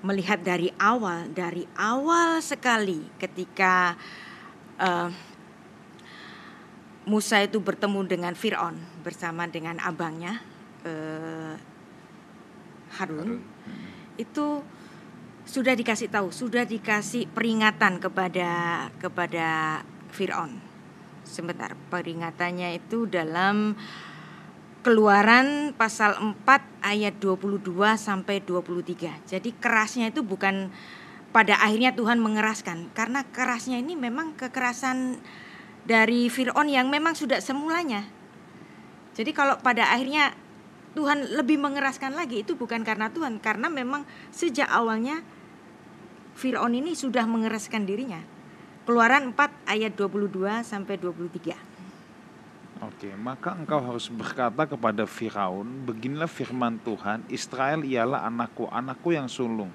[0.02, 3.98] melihat dari awal, dari awal sekali ketika
[4.78, 5.10] eh,
[7.08, 10.38] Musa itu bertemu dengan Fir'aun bersama dengan abangnya
[10.84, 11.56] eh,
[13.00, 13.42] Harun, Harun.
[14.20, 14.62] itu
[15.48, 18.50] sudah dikasih tahu, sudah dikasih peringatan kepada
[19.00, 19.80] kepada
[20.12, 20.60] Fir'aun.
[21.24, 23.76] Sebentar, peringatannya itu dalam
[24.78, 27.66] Keluaran pasal 4 ayat 22
[27.98, 29.10] sampai 23.
[29.26, 30.70] Jadi kerasnya itu bukan
[31.34, 35.18] pada akhirnya Tuhan mengeraskan karena kerasnya ini memang kekerasan
[35.82, 38.06] dari Fir'aun yang memang sudah semulanya.
[39.18, 40.38] Jadi kalau pada akhirnya
[40.94, 45.26] Tuhan lebih mengeraskan lagi itu bukan karena Tuhan, karena memang sejak awalnya
[46.38, 48.22] Fir'aun ini sudah mengeraskan dirinya.
[48.86, 51.67] Keluaran 4 ayat 22 sampai 23.
[52.78, 59.26] Oke, maka engkau harus berkata kepada Firaun, beginilah firman Tuhan, Israel ialah anakku, anakku yang
[59.26, 59.74] sulung.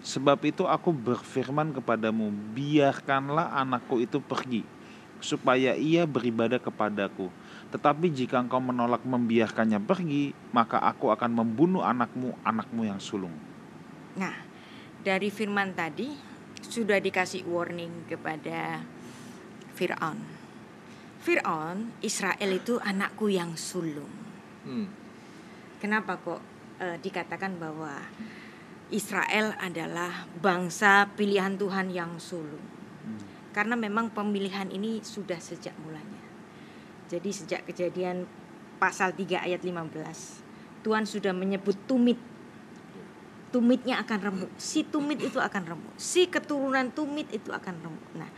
[0.00, 4.64] Sebab itu aku berfirman kepadamu, biarkanlah anakku itu pergi,
[5.20, 7.28] supaya ia beribadah kepadaku.
[7.68, 13.36] Tetapi jika engkau menolak membiarkannya pergi, maka aku akan membunuh anakmu, anakmu yang sulung.
[14.16, 14.32] Nah,
[15.04, 16.16] dari firman tadi
[16.64, 18.80] sudah dikasih warning kepada
[19.76, 20.37] Fir'aun.
[21.28, 24.08] Fir'aun, Israel itu anakku yang sulung.
[24.64, 24.88] Hmm.
[25.76, 26.40] Kenapa kok
[26.80, 28.00] eh, dikatakan bahwa
[28.88, 32.64] Israel adalah bangsa pilihan Tuhan yang sulung?
[33.52, 36.24] Karena memang pemilihan ini sudah sejak mulanya.
[37.12, 38.24] Jadi sejak kejadian
[38.80, 42.16] pasal 3 ayat 15, Tuhan sudah menyebut tumit.
[43.52, 44.52] Tumitnya akan remuk.
[44.56, 45.92] Si tumit itu akan remuk.
[46.00, 48.08] Si keturunan tumit itu akan remuk.
[48.16, 48.32] Nah,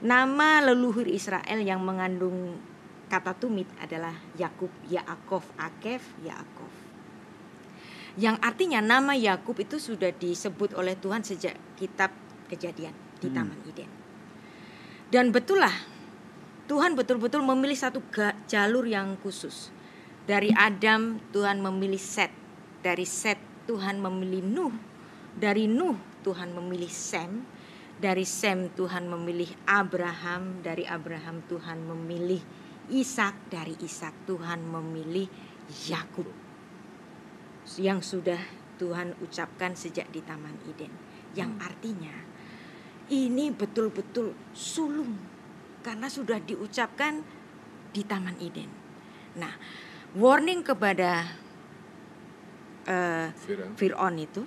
[0.00, 2.56] nama leluhur Israel yang mengandung
[3.10, 6.72] kata tumit adalah Yakub, Yaakov, Akef, Yaakov.
[8.18, 12.10] Yang artinya nama Yakub itu sudah disebut oleh Tuhan sejak kitab
[12.50, 12.90] Kejadian
[13.22, 13.36] di Hmm.
[13.38, 13.90] Taman Eden.
[15.14, 15.74] Dan betullah
[16.66, 18.02] Tuhan betul-betul memilih satu
[18.50, 19.70] jalur yang khusus.
[20.26, 22.30] Dari Adam Tuhan memilih Set,
[22.82, 24.74] dari Set Tuhan memilih Nuh,
[25.34, 27.42] dari Nuh Tuhan memilih Sem,
[28.00, 32.40] dari Sem Tuhan memilih Abraham, dari Abraham Tuhan memilih
[32.88, 35.28] Ishak, dari Ishak Tuhan memilih
[35.86, 36.26] Yakub.
[37.76, 38.40] Yang sudah
[38.80, 40.90] Tuhan ucapkan sejak di Taman Eden.
[41.36, 42.16] Yang artinya
[43.12, 45.20] ini betul-betul sulung
[45.84, 47.20] karena sudah diucapkan
[47.92, 48.70] di Taman Eden.
[49.36, 49.54] Nah,
[50.16, 51.36] warning kepada
[52.88, 53.76] Fir'aun.
[53.76, 54.42] Fir'aun itu,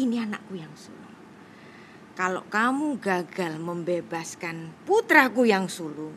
[0.00, 0.99] ini anakku yang sulung.
[2.20, 6.12] Kalau kamu gagal membebaskan putraku yang sulung,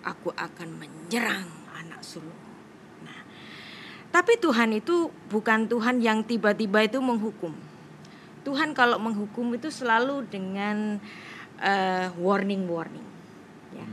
[0.00, 1.44] aku akan menyerang
[1.76, 2.40] anak sulung.
[3.04, 3.20] Nah,
[4.08, 7.52] tapi Tuhan itu bukan Tuhan yang tiba-tiba itu menghukum.
[8.48, 10.96] Tuhan kalau menghukum itu selalu dengan
[11.60, 13.04] eh, warning-warning.
[13.76, 13.84] Ya.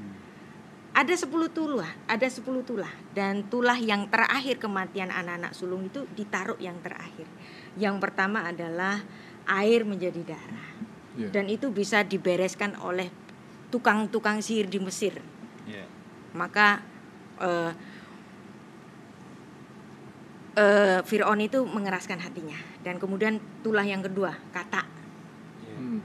[0.96, 6.56] Ada 10 tulah, ada 10 tulah dan tulah yang terakhir kematian anak-anak sulung itu ditaruh
[6.64, 7.28] yang terakhir.
[7.76, 9.04] Yang pertama adalah
[9.44, 10.91] air menjadi darah.
[11.22, 11.30] Iya.
[11.32, 13.10] Dan itu bisa dibereskan oleh
[13.70, 15.20] tukang-tukang sihir di Mesir.
[16.32, 16.80] Maka
[17.38, 17.72] eh
[20.54, 24.84] eh, Fir'aun itu mengeraskan hatinya dan kemudian tulah yang kedua kata
[25.72, 25.98] Hmm.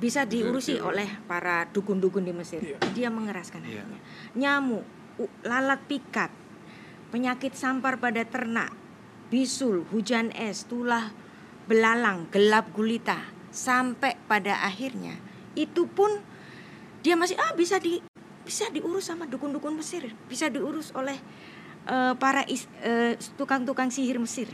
[0.00, 0.86] bisa diurusi Iya.
[0.86, 2.62] oleh para dukun-dukun di Mesir.
[2.64, 2.78] Iya.
[2.96, 3.84] Dia mengeraskan Iya.
[3.84, 4.00] hatinya.
[4.32, 4.84] Nyamuk,
[5.44, 6.32] lalat pikat,
[7.12, 8.72] penyakit sampar pada ternak,
[9.28, 11.12] bisul, hujan es, tulah
[11.68, 15.18] belalang, gelap gulita, sampai pada akhirnya
[15.58, 16.22] itu pun
[17.02, 17.98] dia masih ah bisa di
[18.44, 21.18] bisa diurus sama dukun-dukun Mesir, bisa diurus oleh
[21.86, 24.48] eh, para eh, tukang-tukang sihir Mesir.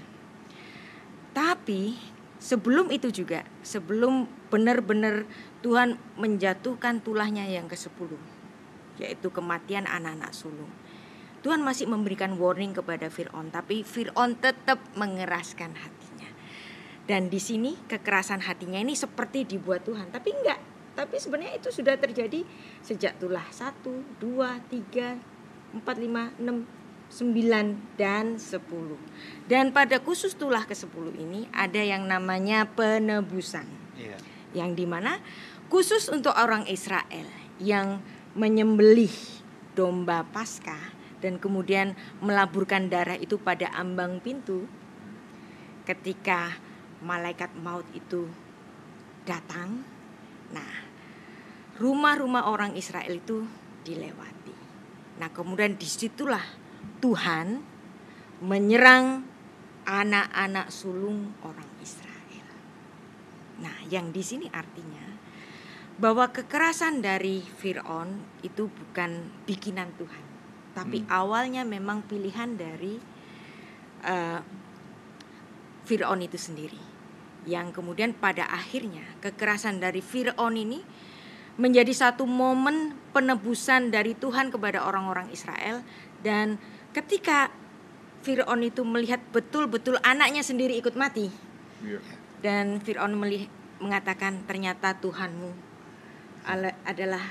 [1.32, 1.96] Tapi
[2.40, 5.28] sebelum itu juga, sebelum benar-benar
[5.60, 8.10] Tuhan menjatuhkan tulahnya yang ke-10,
[9.00, 10.70] yaitu kematian anak-anak sulung.
[11.44, 16.05] Tuhan masih memberikan warning kepada Fir'aun, tapi Fir'aun tetap mengeraskan hatinya.
[17.06, 20.58] Dan di sini kekerasan hatinya ini seperti dibuat Tuhan, tapi enggak.
[20.96, 22.42] Tapi sebenarnya itu sudah terjadi
[22.82, 23.84] sejak tulah 1,
[24.18, 26.66] 2, 3, 4, 5, 6,
[27.06, 28.58] 9 dan 10.
[29.46, 33.86] Dan pada khusus tulah ke-10 ini ada yang namanya penebusan.
[33.96, 34.20] Iya.
[34.52, 35.20] yang di mana
[35.72, 37.28] khusus untuk orang Israel
[37.60, 38.00] yang
[38.36, 39.12] menyembelih
[39.72, 40.92] domba Paskah
[41.24, 44.68] dan kemudian melaburkan darah itu pada ambang pintu
[45.88, 46.56] ketika
[47.06, 48.26] malaikat maut itu
[49.22, 49.86] datang
[50.50, 50.72] nah
[51.78, 53.46] rumah-rumah orang Israel itu
[53.86, 54.54] dilewati
[55.22, 56.42] nah kemudian di situlah
[56.98, 57.62] Tuhan
[58.42, 59.22] menyerang
[59.86, 62.46] anak-anak sulung orang Israel
[63.62, 65.06] nah yang di sini artinya
[65.96, 70.24] bahwa kekerasan dari Firaun itu bukan bikinan Tuhan,
[70.76, 71.08] tapi hmm.
[71.08, 73.00] awalnya memang pilihan dari
[74.04, 74.40] uh,
[75.88, 76.85] Firaun itu sendiri.
[77.46, 80.82] Yang kemudian pada akhirnya kekerasan dari Firaun ini
[81.56, 85.80] menjadi satu momen penebusan dari Tuhan kepada orang-orang Israel
[86.20, 86.60] dan
[86.92, 87.48] ketika
[88.26, 91.30] Firaun itu melihat betul-betul anaknya sendiri ikut mati.
[91.80, 92.02] Yeah.
[92.42, 93.14] Dan Firaun
[93.78, 95.54] mengatakan ternyata Tuhanmu
[96.84, 97.22] adalah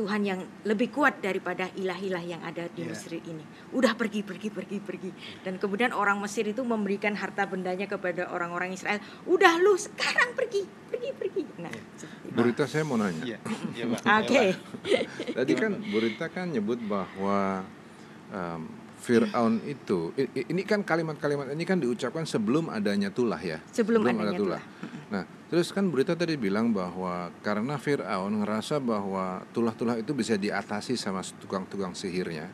[0.00, 2.96] Tuhan yang lebih kuat daripada ilah-ilah yang ada di yeah.
[2.96, 3.44] Mesir ini.
[3.76, 5.12] Udah pergi, pergi, pergi, pergi.
[5.44, 8.96] Dan kemudian orang Mesir itu memberikan harta bendanya kepada orang-orang Israel.
[9.28, 11.42] Udah lu sekarang pergi, pergi, pergi.
[11.60, 12.32] Nah, yeah.
[12.32, 13.28] Burita saya mau nanya.
[13.28, 13.40] Yeah.
[13.76, 14.24] Yeah, Oke.
[14.24, 14.48] Okay.
[15.36, 17.68] Tadi kan Burita kan nyebut bahwa
[18.32, 23.56] um, Fir'aun itu ini kan kalimat-kalimat ini kan diucapkan sebelum adanya tulah ya.
[23.72, 24.60] Sebelum, sebelum adanya tulah.
[24.60, 24.62] tulah.
[25.10, 31.00] Nah, terus kan berita tadi bilang bahwa karena Fir'aun ngerasa bahwa tulah-tulah itu bisa diatasi
[31.00, 32.52] sama tukang-tukang sihirnya.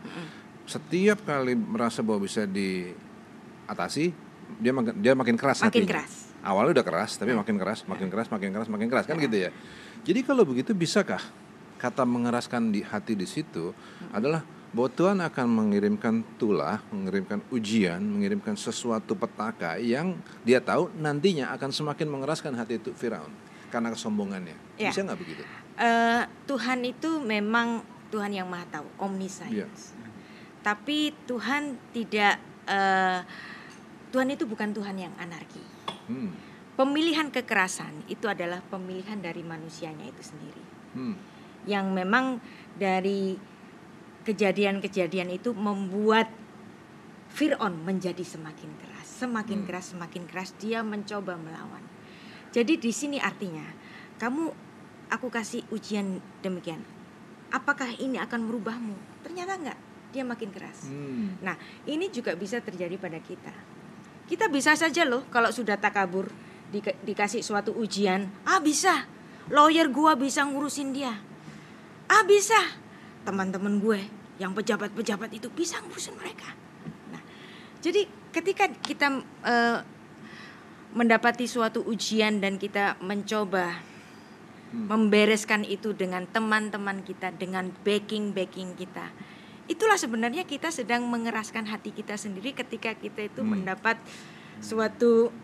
[0.70, 4.14] Setiap kali merasa bahwa bisa diatasi,
[4.62, 5.90] dia makin dia makin keras makin hatinya.
[5.98, 6.12] keras.
[6.46, 9.50] Awalnya udah keras, tapi makin keras, makin keras, makin keras, makin keras kan gitu ya.
[10.06, 11.20] Jadi kalau begitu bisakah
[11.76, 13.74] kata mengeraskan di hati di situ
[14.14, 14.40] adalah
[14.76, 21.72] bahwa Tuhan akan mengirimkan tulah, mengirimkan ujian, mengirimkan sesuatu petaka yang dia tahu nantinya akan
[21.72, 23.32] semakin mengeraskan hati itu Firaun
[23.72, 24.52] karena kesombongannya.
[24.76, 24.92] Ya.
[24.92, 25.40] Bisa nggak begitu?
[25.80, 27.80] Uh, Tuhan itu memang
[28.12, 29.96] Tuhan yang maha tahu, omniscience.
[29.96, 30.12] Ya.
[30.60, 32.36] Tapi Tuhan tidak,
[32.68, 33.24] uh,
[34.12, 35.64] Tuhan itu bukan Tuhan yang anarki.
[36.04, 36.36] Hmm.
[36.76, 41.14] Pemilihan kekerasan itu adalah pemilihan dari manusianya itu sendiri, hmm.
[41.64, 42.36] yang memang
[42.76, 43.40] dari
[44.26, 46.26] kejadian-kejadian itu membuat
[47.30, 49.66] Fir'aun menjadi semakin keras, semakin hmm.
[49.70, 51.84] keras, semakin keras dia mencoba melawan.
[52.50, 53.62] Jadi di sini artinya
[54.18, 54.50] kamu
[55.14, 56.82] aku kasih ujian demikian.
[57.54, 59.22] Apakah ini akan merubahmu?
[59.22, 59.78] Ternyata enggak,
[60.10, 60.90] dia makin keras.
[60.90, 61.38] Hmm.
[61.38, 61.54] Nah,
[61.86, 63.54] ini juga bisa terjadi pada kita.
[64.26, 66.26] Kita bisa saja loh kalau sudah takabur
[66.74, 69.06] di, dikasih suatu ujian, ah bisa.
[69.46, 71.14] Lawyer gua bisa ngurusin dia.
[72.10, 72.58] Ah bisa
[73.26, 74.00] teman-teman gue
[74.38, 76.54] yang pejabat-pejabat itu bisa ngurusin mereka.
[77.10, 77.22] Nah,
[77.82, 79.78] jadi ketika kita uh,
[80.94, 83.82] mendapati suatu ujian dan kita mencoba
[84.70, 84.86] hmm.
[84.86, 89.10] membereskan itu dengan teman-teman kita, dengan backing-backing kita,
[89.66, 93.50] itulah sebenarnya kita sedang mengeraskan hati kita sendiri ketika kita itu hmm.
[93.58, 93.98] mendapat
[94.62, 95.34] suatu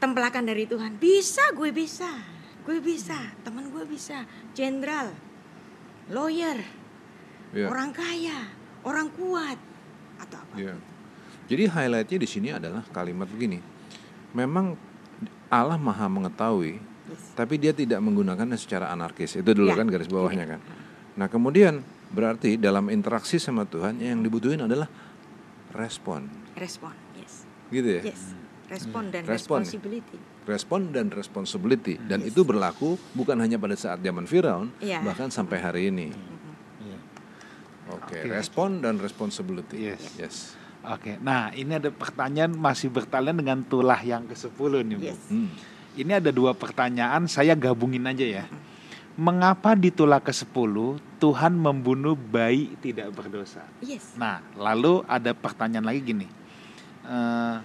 [0.00, 0.96] templakan dari Tuhan.
[0.96, 2.08] Bisa, gue bisa,
[2.64, 4.24] gue bisa, teman gue bisa,
[4.56, 5.12] jenderal
[6.10, 6.58] lawyer,
[7.54, 7.70] yeah.
[7.70, 8.50] orang kaya,
[8.82, 9.58] orang kuat,
[10.18, 10.54] atau apa.
[10.58, 10.78] Yeah.
[11.50, 13.58] Jadi highlightnya di sini adalah kalimat begini.
[14.34, 14.78] Memang
[15.50, 16.78] Allah maha mengetahui,
[17.10, 17.34] yes.
[17.34, 19.38] tapi dia tidak menggunakannya secara anarkis.
[19.38, 19.78] Itu dulu yeah.
[19.78, 20.52] kan garis bawahnya yeah.
[20.58, 20.60] kan.
[21.18, 24.86] Nah kemudian berarti dalam interaksi sama Tuhan yang dibutuhin adalah
[25.74, 26.26] respon.
[26.58, 27.46] Respon, yes.
[27.70, 28.02] Gitu ya.
[28.14, 28.22] Yes.
[28.70, 29.66] Respon dan respon.
[29.66, 32.32] responsibility respon dan responsibility dan yes.
[32.32, 35.04] itu berlaku bukan hanya pada saat zaman Firaun yeah.
[35.04, 36.08] bahkan sampai hari ini.
[36.80, 37.00] Yeah.
[37.92, 38.20] Oke, okay.
[38.24, 38.32] okay.
[38.32, 39.76] respon dan responsibility.
[39.76, 40.02] Yes.
[40.16, 40.36] Yes.
[40.80, 41.12] Oke.
[41.12, 41.14] Okay.
[41.20, 45.04] Nah, ini ada pertanyaan masih bertalian dengan tulah yang ke-10 nih, Bu.
[45.12, 45.20] Yes.
[45.28, 45.50] Hmm.
[45.98, 48.44] Ini ada dua pertanyaan, saya gabungin aja ya.
[49.20, 53.60] Mengapa di tulah ke-10 Tuhan membunuh bayi tidak berdosa?
[53.84, 54.16] Yes.
[54.16, 56.26] Nah, lalu ada pertanyaan lagi gini.
[57.04, 57.60] Uh,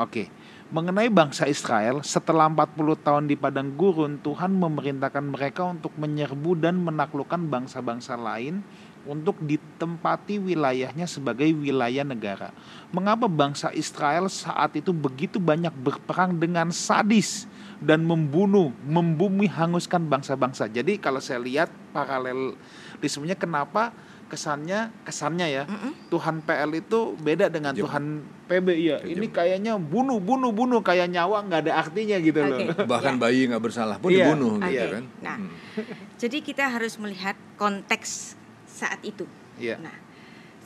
[0.00, 0.24] Oke.
[0.24, 0.35] Okay
[0.66, 6.82] mengenai bangsa Israel setelah 40 tahun di padang gurun Tuhan memerintahkan mereka untuk menyerbu dan
[6.82, 8.66] menaklukkan bangsa-bangsa lain
[9.06, 12.50] untuk ditempati wilayahnya sebagai wilayah negara.
[12.90, 17.46] Mengapa bangsa Israel saat itu begitu banyak berperang dengan sadis
[17.78, 20.66] dan membunuh, membumi hanguskan bangsa-bangsa.
[20.66, 22.58] Jadi kalau saya lihat paralel
[22.98, 23.94] paralelismenya kenapa
[24.26, 25.92] kesannya kesannya ya mm -mm.
[26.10, 27.86] Tuhan PL itu beda dengan Jum.
[27.86, 28.04] Tuhan
[28.46, 32.50] PB ya ini kayaknya bunuh bunuh bunuh kayak nyawa nggak ada artinya gitu okay.
[32.50, 32.58] loh
[32.90, 33.22] bahkan yeah.
[33.22, 34.26] bayi nggak bersalah pun yeah.
[34.26, 34.70] dibunuh okay.
[34.74, 35.50] gitu kan nah hmm.
[36.22, 38.34] jadi kita harus melihat konteks
[38.66, 39.26] saat itu
[39.62, 39.78] yeah.
[39.78, 39.94] nah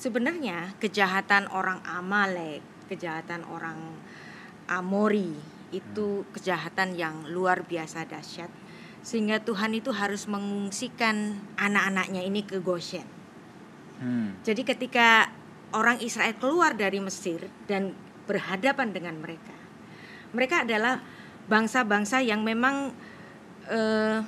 [0.01, 3.77] sebenarnya kejahatan orang Amalek kejahatan orang
[4.71, 5.37] Amori
[5.71, 8.51] itu kejahatan yang luar biasa dahsyat
[9.01, 13.05] sehingga Tuhan itu harus mengungsikan anak-anaknya ini ke Goshen.
[14.01, 14.33] Hmm.
[14.43, 15.29] Jadi ketika
[15.71, 17.93] orang Israel keluar dari Mesir dan
[18.25, 19.55] berhadapan dengan mereka,
[20.33, 21.05] mereka adalah
[21.47, 22.91] bangsa-bangsa yang memang
[23.71, 24.19] eh,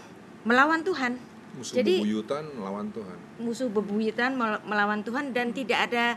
[0.46, 1.18] melawan Tuhan.
[1.58, 3.18] Musuh Jadi- bebuyutan melawan Tuhan.
[3.42, 6.14] musuh bebuyutan mel- melawan Tuhan dan tidak ada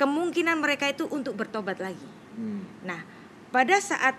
[0.00, 2.08] kemungkinan mereka itu untuk bertobat lagi.
[2.32, 2.64] Hmm.
[2.82, 3.04] Nah,
[3.52, 4.16] pada saat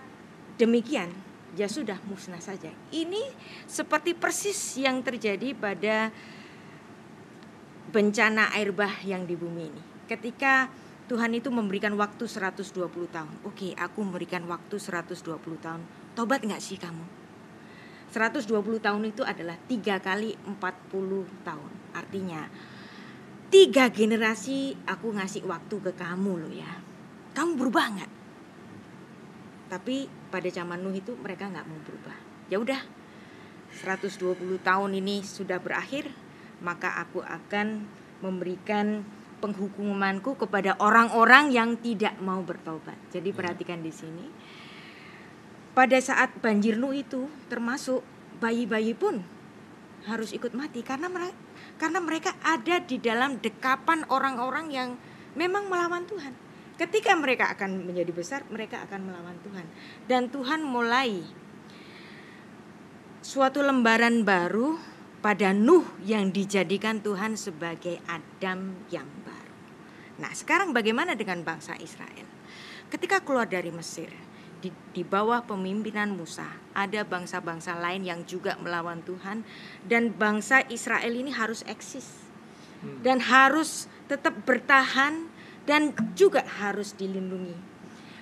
[0.54, 1.10] demikian
[1.58, 2.70] ya sudah musnah saja.
[2.94, 3.22] Ini
[3.66, 6.14] seperti persis yang terjadi pada
[7.94, 9.82] bencana air bah yang di bumi ini.
[10.10, 10.66] Ketika
[11.06, 13.34] Tuhan itu memberikan waktu 120 tahun.
[13.46, 15.14] Oke, aku memberikan waktu 120
[15.62, 15.82] tahun.
[16.18, 17.06] Tobat nggak sih kamu?
[18.10, 18.50] 120
[18.82, 21.70] tahun itu adalah tiga kali 40 tahun.
[21.94, 22.50] Artinya
[23.46, 26.72] tiga generasi aku ngasih waktu ke kamu loh ya.
[27.36, 28.12] Kamu berubah nggak?
[29.70, 32.16] Tapi pada zaman Nuh itu mereka nggak mau berubah.
[32.50, 32.80] Ya udah,
[33.82, 36.23] 120 tahun ini sudah berakhir,
[36.62, 37.86] maka aku akan
[38.22, 39.02] memberikan
[39.42, 42.96] penghukumanku kepada orang-orang yang tidak mau bertobat.
[43.12, 44.26] Jadi perhatikan di sini.
[45.74, 48.00] Pada saat banjir Nuh itu termasuk
[48.38, 49.20] bayi-bayi pun
[50.06, 51.34] harus ikut mati karena mereka
[51.80, 54.88] karena mereka ada di dalam dekapan orang-orang yang
[55.34, 56.32] memang melawan Tuhan.
[56.74, 59.66] Ketika mereka akan menjadi besar, mereka akan melawan Tuhan.
[60.10, 61.22] Dan Tuhan mulai
[63.22, 64.78] suatu lembaran baru
[65.24, 69.56] pada Nuh yang dijadikan Tuhan sebagai Adam yang baru.
[70.20, 72.28] Nah, sekarang bagaimana dengan bangsa Israel?
[72.92, 74.12] Ketika keluar dari Mesir,
[74.60, 76.44] di, di bawah pemimpinan Musa,
[76.76, 79.48] ada bangsa-bangsa lain yang juga melawan Tuhan
[79.88, 82.28] dan bangsa Israel ini harus eksis
[83.00, 85.24] dan harus tetap bertahan
[85.64, 87.56] dan juga harus dilindungi.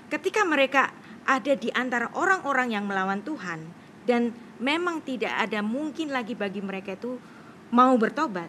[0.07, 0.95] Ketika mereka
[1.27, 3.67] ada di antara orang-orang yang melawan Tuhan
[4.07, 7.19] dan memang tidak ada mungkin lagi bagi mereka itu
[7.75, 8.47] mau bertobat,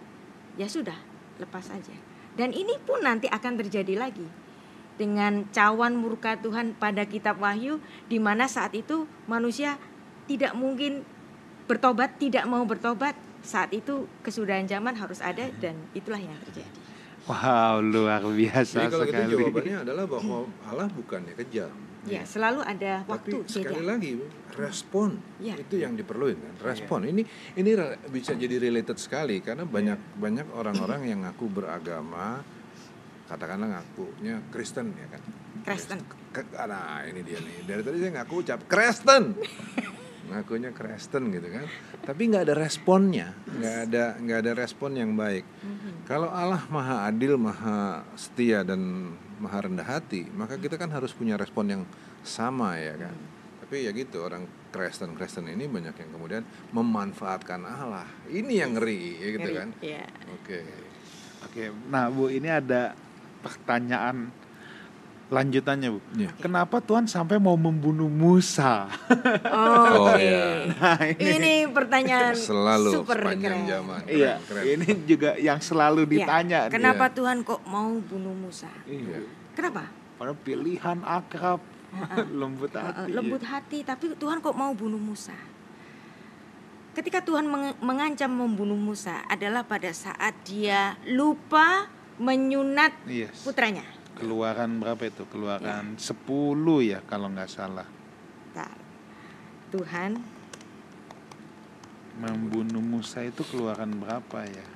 [0.56, 0.96] ya sudah,
[1.42, 1.98] lepas saja.
[2.38, 4.26] Dan ini pun nanti akan terjadi lagi
[4.94, 9.82] dengan cawan murka Tuhan pada kitab Wahyu di mana saat itu manusia
[10.30, 11.02] tidak mungkin
[11.66, 13.18] bertobat, tidak mau bertobat.
[13.44, 16.72] Saat itu kesudahan zaman harus ada dan itulah yang terjadi.
[17.28, 19.32] Wow, luar biasa Jadi kalau gitu sekali.
[19.36, 20.38] jawabannya adalah bahwa
[20.68, 21.72] Allah bukannya kejam.
[22.04, 23.92] Ya, selalu ada waktu Tapi sekali jeda.
[23.96, 24.12] lagi
[24.54, 25.56] respon Ya.
[25.56, 27.08] itu yang diperlukan kan respon.
[27.08, 27.24] Ini
[27.56, 32.44] ini re- bisa jadi related sekali karena banyak banyak orang-orang yang ngaku beragama
[33.24, 35.22] katakanlah ngakunya Kristen ya kan?
[35.64, 36.00] Kristen.
[36.60, 37.64] Nah ini dia nih.
[37.64, 39.24] Dari tadi saya ngaku ucap Kristen.
[40.24, 41.68] Ngakunya Kristen gitu kan.
[42.04, 45.44] Tapi nggak ada responnya nggak ada nggak ada respon yang baik.
[46.04, 49.14] Kalau Allah maha adil maha setia dan
[49.44, 51.84] maha rendah hati maka kita kan harus punya respon yang
[52.24, 53.16] sama ya kan?
[53.60, 58.08] Tapi ya gitu orang Kristen Kristen ini banyak yang kemudian memanfaatkan Allah.
[58.32, 59.70] Ini yang ngeri ya gitu Ngeri, kan?
[59.84, 60.06] ya.
[60.32, 60.60] oke.
[61.44, 62.96] Oke, nah Bu ini ada
[63.44, 64.32] pertanyaan
[65.34, 66.00] lanjutannya Bu.
[66.14, 66.30] Iya.
[66.38, 68.86] Kenapa Tuhan sampai mau membunuh Musa?
[69.44, 70.22] Oh, Oh, oke.
[70.22, 70.70] ya.
[70.70, 73.66] Nah, ini, Ini pertanyaan selalu super keren.
[73.66, 74.64] zaman iya, Keren.
[74.70, 76.60] ini juga yang selalu Ya, ditanya.
[76.64, 76.72] nih.
[76.72, 77.16] Kenapa Iya.
[77.18, 78.70] Tuhan kok mau bunuh Musa?
[78.86, 79.26] Iya.
[79.52, 79.90] Kenapa?
[80.14, 81.60] Pada pilihan akrab,
[82.40, 83.10] lembut Uh, hati.
[83.12, 85.34] lembut hati, tapi Tuhan kok mau bunuh Musa?
[86.94, 93.42] Ketika Tuhan menge- mengancam membunuh Musa adalah pada saat dia lupa menyunat Yes.
[93.42, 93.82] putranya.
[94.18, 95.24] Keluaran berapa itu?
[95.30, 96.10] Keluaran 10
[96.86, 97.88] ya kalau nggak salah.
[98.54, 98.78] Bentar.
[99.74, 100.12] Tuhan
[102.14, 104.68] Membunuh Musa itu keluaran berapa ya?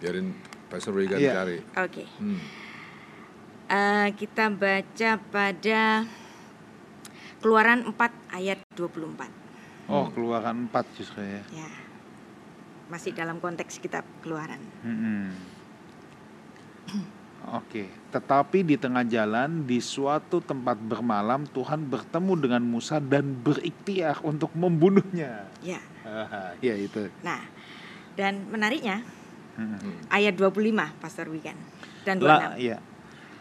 [0.00, 0.32] biarin
[0.72, 1.32] Pastor Regan Iya.
[1.36, 2.04] cari Oke.
[2.16, 2.40] Hmm.
[3.70, 6.08] Eh, kita baca pada
[7.40, 9.32] Keluaran 4 ayat 24.
[9.88, 11.40] Oh, keluaran 4 justru ya.
[11.48, 11.70] Ya.
[12.90, 14.58] Masih dalam konteks kitab Keluaran.
[14.82, 15.30] Mm-mm.
[17.54, 24.20] Oke, tetapi di tengah jalan di suatu tempat bermalam Tuhan bertemu dengan Musa dan berikhtiar
[24.26, 25.48] untuk membunuhnya.
[25.64, 25.80] Ya.
[26.60, 27.08] Ya itu.
[27.24, 27.40] Nah,
[28.18, 29.06] dan menariknya
[29.56, 30.10] Mm-mm.
[30.12, 31.56] ayat 25 Pastor Wigan
[32.04, 32.28] dan 26.
[32.28, 32.78] La, ya.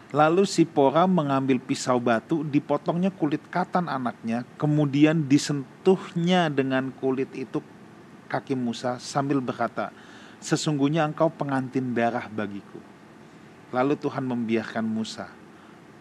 [0.09, 7.61] Lalu Sipora mengambil pisau batu, dipotongnya kulit katan anaknya, kemudian disentuhnya dengan kulit itu
[8.29, 9.89] kaki Musa sambil berkata,
[10.37, 12.77] "Sesungguhnya engkau pengantin darah bagiku."
[13.73, 15.29] Lalu Tuhan membiarkan Musa.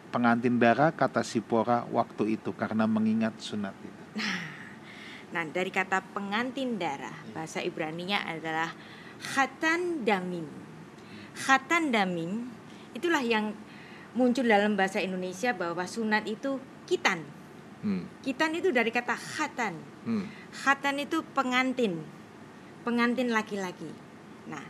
[0.08, 4.02] Pengantin darah kata Sipora waktu itu karena mengingat sunat itu.
[5.28, 8.72] Nah, dari kata pengantin darah, bahasa Ibraninya adalah
[9.20, 10.48] khatan damim.
[11.36, 12.48] Khatan damim
[12.96, 13.52] itulah yang
[14.16, 16.56] muncul dalam bahasa Indonesia bahwa sunat itu
[16.88, 17.20] kitan.
[17.84, 18.08] Hmm.
[18.24, 19.76] Kitan itu dari kata khatan.
[20.08, 20.24] Hmm.
[20.50, 22.00] Khatan itu pengantin,
[22.88, 23.92] pengantin laki-laki.
[24.48, 24.64] Nah,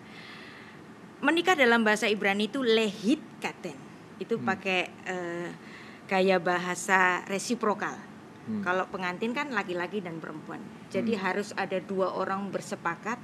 [1.23, 3.79] menikah dalam bahasa Ibrani itu lehit katen.
[4.19, 4.51] Itu Hmm.
[4.51, 5.51] pakai eh,
[6.11, 7.95] gaya bahasa resiprokal.
[8.51, 8.67] Hmm.
[8.67, 10.59] Kalau pengantin kan laki-laki dan perempuan.
[10.91, 11.23] Jadi Hmm.
[11.31, 13.23] harus ada dua orang bersepakat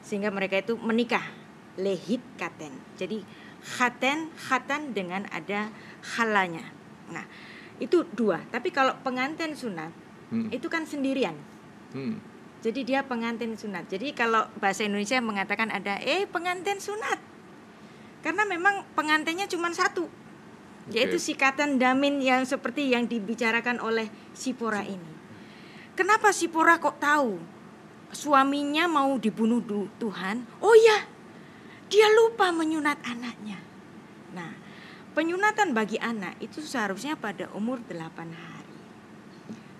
[0.00, 1.28] sehingga mereka itu menikah.
[1.76, 2.72] Lehit katen.
[2.96, 3.20] Jadi
[3.60, 5.68] khaten khatan dengan ada
[6.16, 6.64] halanya.
[7.12, 7.28] Nah,
[7.76, 8.40] itu dua.
[8.48, 9.92] Tapi kalau pengantin sunat
[10.32, 10.48] Hmm.
[10.48, 11.36] itu kan sendirian.
[11.92, 12.16] Hmm.
[12.66, 13.86] Jadi dia pengantin sunat.
[13.86, 17.14] Jadi kalau bahasa Indonesia mengatakan ada eh pengantin sunat.
[18.26, 20.10] Karena memang pengantinnya cuma satu.
[20.90, 21.26] Yaitu Oke.
[21.30, 25.14] sikatan damin yang seperti yang dibicarakan oleh Sipora ini.
[25.94, 27.38] Kenapa Sipora kok tahu
[28.10, 29.62] suaminya mau dibunuh
[30.02, 30.42] Tuhan?
[30.58, 31.06] Oh ya,
[31.86, 33.62] dia lupa menyunat anaknya.
[34.34, 34.50] Nah,
[35.14, 37.94] penyunatan bagi anak itu seharusnya pada umur 8
[38.34, 38.55] hari.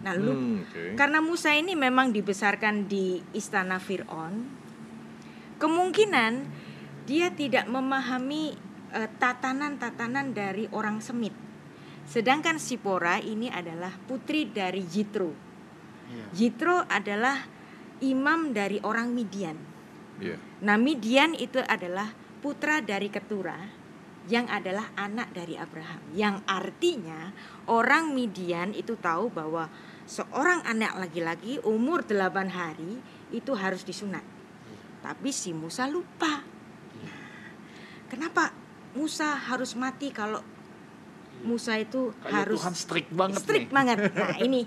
[0.07, 0.95] Nah, lu- Hmm, oke.
[0.95, 4.47] karena Musa ini memang dibesarkan di istana Fir'aun,
[5.59, 6.33] kemungkinan
[7.11, 8.55] dia tidak memahami
[8.95, 11.35] eh, tatanan-tatanan dari orang Semit.
[12.07, 15.35] Sedangkan Sipora ini adalah putri dari Jitro.
[16.07, 16.27] Iya.
[16.31, 17.51] Jitro adalah
[17.99, 19.59] imam dari orang Midian.
[20.23, 20.39] Iya.
[20.63, 23.59] Nah, Midian itu adalah putra dari Ketura
[24.31, 26.03] yang adalah anak dari Abraham.
[26.15, 27.35] Yang artinya
[27.67, 29.67] orang Midian itu tahu bahwa
[30.07, 33.03] seorang anak laki-laki umur 8 hari
[33.35, 34.23] itu harus disunat.
[35.03, 36.43] Tapi si Musa lupa.
[37.03, 37.23] Nah,
[38.11, 38.55] kenapa
[38.95, 40.41] Musa harus mati kalau
[41.45, 43.75] Musa itu Kayak harus Tuhan strict banget strict nih.
[43.75, 43.99] banget.
[44.17, 44.65] Nah, ini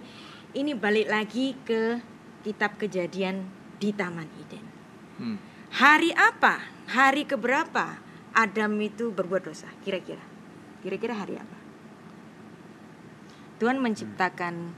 [0.54, 1.98] ini balik lagi ke
[2.46, 3.48] kitab Kejadian
[3.80, 4.66] di Taman Eden.
[5.18, 5.38] Hmm.
[5.76, 6.62] Hari apa?
[6.90, 8.00] Hari keberapa
[8.34, 9.70] Adam itu berbuat dosa?
[9.84, 10.22] Kira-kira.
[10.82, 11.58] Kira-kira hari apa?
[13.60, 14.72] Tuhan menciptakan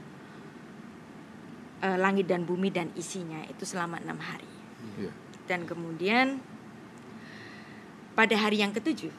[1.82, 4.48] eh, langit dan bumi dan isinya itu selama enam hari.
[5.02, 5.12] Iya.
[5.50, 6.38] Dan kemudian
[8.14, 9.12] pada hari yang ketujuh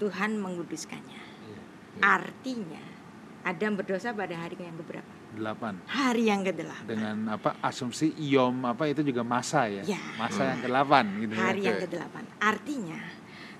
[0.00, 1.20] Tuhan menguduskannya.
[1.20, 1.60] Iya.
[2.00, 2.98] Artinya
[3.46, 5.12] Adam berdosa pada hari yang keberapa?
[5.32, 5.80] Delapan.
[5.88, 6.84] Hari yang kedelapan.
[6.88, 9.84] Dengan apa asumsi iom apa itu juga masa ya.
[9.84, 10.00] Ya.
[10.16, 10.92] Masa yang ke-8
[11.24, 11.40] gitu ya.
[11.40, 11.84] Hari yang Oke.
[11.88, 12.24] kedelapan.
[12.40, 12.98] Artinya,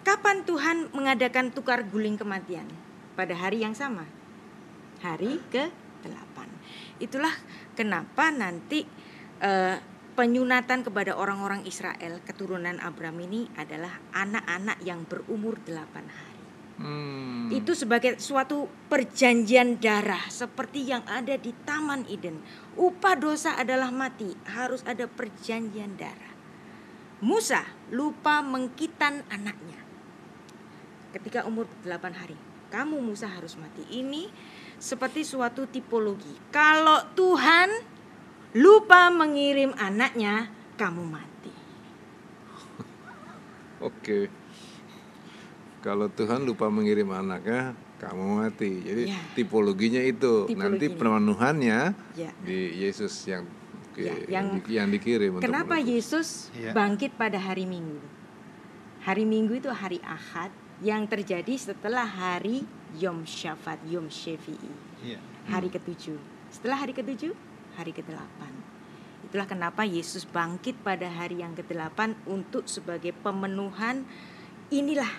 [0.05, 2.69] kapan Tuhan mengadakan tukar guling kematian?
[3.15, 4.05] Pada hari yang sama.
[5.01, 6.39] Hari ke-8.
[6.99, 7.35] Itulah
[7.79, 8.83] kenapa nanti
[9.39, 9.79] eh,
[10.18, 15.70] penyunatan kepada orang-orang Israel keturunan Abraham ini adalah anak-anak yang berumur 8
[16.11, 16.39] hari.
[16.79, 17.47] Hmm.
[17.55, 22.43] Itu sebagai suatu perjanjian darah seperti yang ada di Taman Eden.
[22.74, 26.35] Upah dosa adalah mati, harus ada perjanjian darah.
[27.22, 27.62] Musa
[27.95, 29.79] lupa mengkitan anaknya.
[31.14, 32.39] Ketika umur 8 hari,
[32.74, 33.87] kamu Musa harus mati.
[33.91, 34.31] Ini
[34.79, 36.31] seperti suatu tipologi.
[36.49, 37.68] Kalau Tuhan
[38.55, 41.53] lupa mengirim anaknya, kamu mati.
[43.79, 44.26] Oke.
[45.79, 48.72] Kalau Tuhan lupa mengirim anaknya, kamu mati.
[48.83, 49.20] Jadi Ya.
[49.35, 50.51] tipologinya itu.
[50.51, 50.99] Nanti Tipologinya.
[50.99, 51.81] pemenuhannya
[52.14, 52.31] Ya.
[52.43, 53.47] di Yesus yang
[53.99, 55.91] Ya, yang, yang- di- yang dikirim untuk Kenapa menebus.
[55.91, 56.70] Yesus Iya.
[56.70, 57.99] bangkit pada hari Minggu?
[59.03, 62.62] Hari Minggu itu hari Ahad yang terjadi setelah hari
[62.97, 64.72] Yom Shafat, Yom Shefi'i,
[65.05, 65.20] Iya.
[65.51, 66.16] hari ketujuh.
[66.49, 67.36] Setelah hari ketujuh,
[67.76, 68.53] hari kedelapan.
[69.28, 74.09] Itulah kenapa Yesus bangkit pada hari yang kedelapan untuk sebagai pemenuhan
[74.72, 75.11] inilah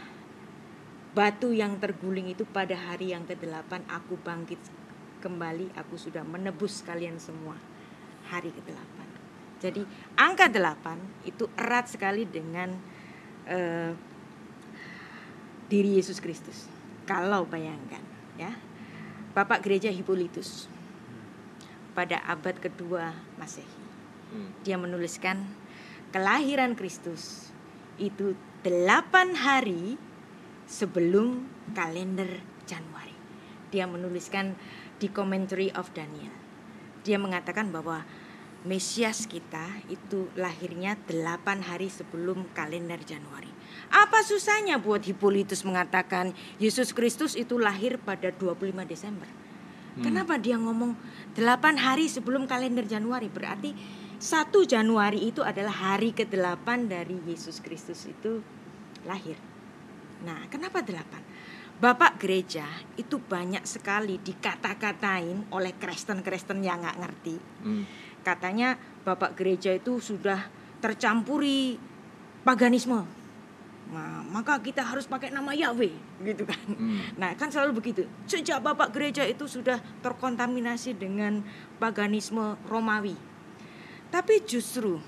[1.14, 4.58] batu yang terguling itu pada hari yang kedelapan aku bangkit
[5.20, 7.60] kembali aku sudah menebus kalian semua
[8.30, 8.98] hari ke-8.
[9.60, 9.84] Jadi
[10.16, 12.72] angka 8 itu erat sekali dengan
[13.44, 13.92] eh,
[15.68, 16.79] diri Yesus Kristus.
[17.10, 18.06] Kalau bayangkan
[18.38, 18.54] ya.
[19.34, 20.70] Bapak Gereja Hippolytus
[21.98, 23.80] pada abad kedua Masehi
[24.30, 24.54] Hmm.
[24.62, 25.42] dia menuliskan
[26.14, 27.50] kelahiran Kristus
[27.98, 29.98] itu 8 hari
[30.70, 33.18] sebelum kalender Januari.
[33.74, 34.54] Dia menuliskan
[35.02, 36.34] di Commentary of Daniel.
[37.02, 38.06] Dia mengatakan bahwa
[38.60, 43.50] Mesias kita itu lahirnya 8 hari sebelum kalender Januari.
[43.90, 49.30] Apa susahnya buat Hippolytus mengatakan Yesus Kristus itu lahir pada 25 Desember?
[50.00, 50.96] Kenapa dia ngomong
[51.36, 53.28] 8 hari sebelum kalender Januari?
[53.28, 53.76] Berarti
[54.20, 58.40] 1 Januari itu adalah hari ke-8 dari Yesus Kristus itu
[59.04, 59.36] lahir.
[60.24, 61.80] Nah, kenapa 8?
[61.80, 62.68] Bapak gereja
[63.00, 67.36] itu banyak sekali dikata-katain oleh Kristen-Kristen yang nggak ngerti.
[67.64, 67.84] Hmm.
[68.20, 68.76] Katanya
[69.08, 70.44] Bapak gereja itu sudah
[70.84, 71.80] tercampuri
[72.44, 73.08] paganisme.
[73.90, 76.62] Nah, maka kita harus pakai nama Yahweh, gitu kan.
[76.70, 77.02] Hmm.
[77.18, 78.06] Nah, kan selalu begitu.
[78.30, 81.42] Sejak Bapak gereja itu sudah terkontaminasi dengan
[81.82, 83.18] paganisme Romawi.
[84.14, 85.02] Tapi justru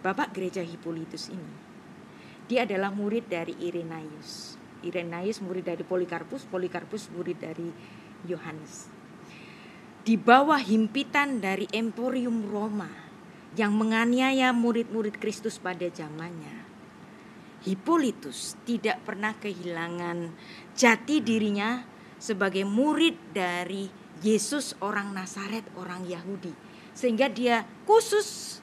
[0.00, 1.72] Bapak gereja Hippolytus ini
[2.52, 4.60] dia adalah murid dari Irenaeus.
[4.84, 7.70] Irenaeus murid dari Polikarpus, Polikarpus murid dari
[8.28, 8.92] Yohanes.
[10.04, 12.90] Di bawah himpitan dari Emporium Roma
[13.56, 16.61] yang menganiaya murid-murid Kristus pada zamannya.
[17.62, 20.34] Hippolytus tidak pernah kehilangan
[20.74, 21.82] jati dirinya
[22.18, 23.86] sebagai murid dari
[24.22, 26.54] Yesus orang Nazaret, orang Yahudi.
[26.94, 28.58] Sehingga dia khusus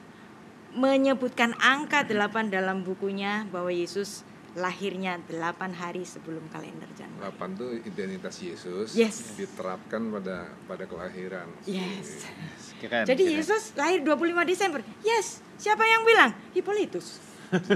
[0.72, 4.22] menyebutkan angka 8 dalam bukunya bahwa Yesus
[4.58, 7.30] lahirnya 8 hari sebelum kalender Januari.
[7.38, 9.34] 8 itu identitas Yesus Yes.
[9.38, 11.46] diterapkan pada pada kelahiran.
[11.66, 12.26] Yes.
[12.82, 13.36] Keren, Jadi keren.
[13.38, 14.80] Yesus lahir 25 Desember.
[15.06, 15.38] Yes.
[15.60, 16.30] Siapa yang bilang?
[16.56, 17.29] Hippolytus.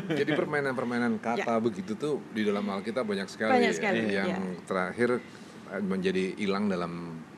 [0.08, 3.54] Jadi permainan-permainan kata begitu tuh di dalam Alkitab banyak sekali, Ya.
[3.56, 3.76] Banyak ya.
[3.76, 4.38] sekali, yang ya.
[4.64, 5.10] terakhir
[5.68, 6.92] eh, menjadi hilang dalam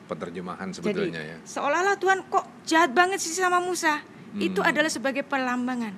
[0.05, 1.37] penerjemahan sebetulnya Jadi ya.
[1.43, 3.99] seolah-olah Tuhan kok jahat banget sih sama Musa.
[4.33, 4.69] Itu Hmm.
[4.69, 5.91] adalah sebagai pelambangan.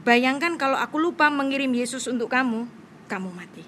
[0.00, 2.66] Bayangkan kalau aku lupa mengirim Yesus untuk kamu,
[3.06, 3.62] kamu mati.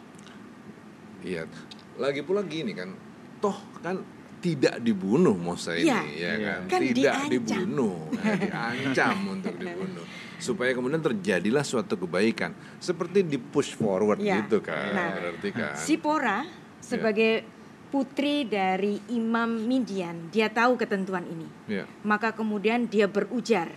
[1.21, 1.47] Iya.
[1.95, 2.91] Lagi pula gini kan,
[3.39, 4.03] toh kan
[4.41, 6.01] tidak dibunuh Musa ini Iya.
[6.03, 6.33] ya Iya.
[6.37, 7.31] kan, Kan tidak diancam.
[7.31, 10.05] dibunuh, ya, diancam untuk dibunuh
[10.39, 14.45] supaya kemudian terjadilah suatu kebaikan seperti di push forward Iya.
[14.45, 15.75] gitu kan, Nah, berarti kan.
[15.79, 16.39] Sipora
[16.81, 17.45] sebagai
[17.89, 21.47] putri dari Imam Midian, dia tahu ketentuan ini.
[21.71, 21.87] Ya.
[22.03, 23.71] Maka kemudian dia berujar.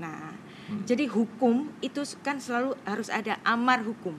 [0.00, 0.32] Nah,
[0.72, 0.88] Hmm.
[0.88, 4.16] jadi hukum itu kan selalu harus ada amar hukum.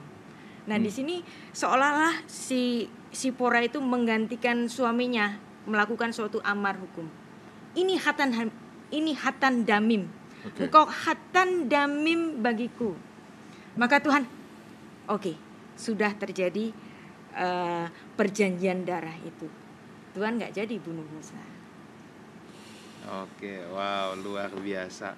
[0.64, 0.86] Nah, Hmm.
[0.86, 1.16] di sini
[1.50, 7.06] seolah-olah si Sipora itu menggantikan suaminya melakukan suatu amar hukum.
[7.74, 8.50] Ini hatan
[8.90, 10.06] ini hatan damim.
[10.44, 10.68] Oke.
[10.68, 12.92] Engkau hatan damim bagiku.
[13.74, 14.28] Maka Tuhan,
[15.08, 15.34] oke,
[15.74, 16.70] sudah terjadi
[17.34, 19.48] eh, perjanjian darah itu.
[20.14, 21.40] Tuhan nggak jadi bunuh Musa.
[23.04, 25.12] Oke, wow, luar biasa.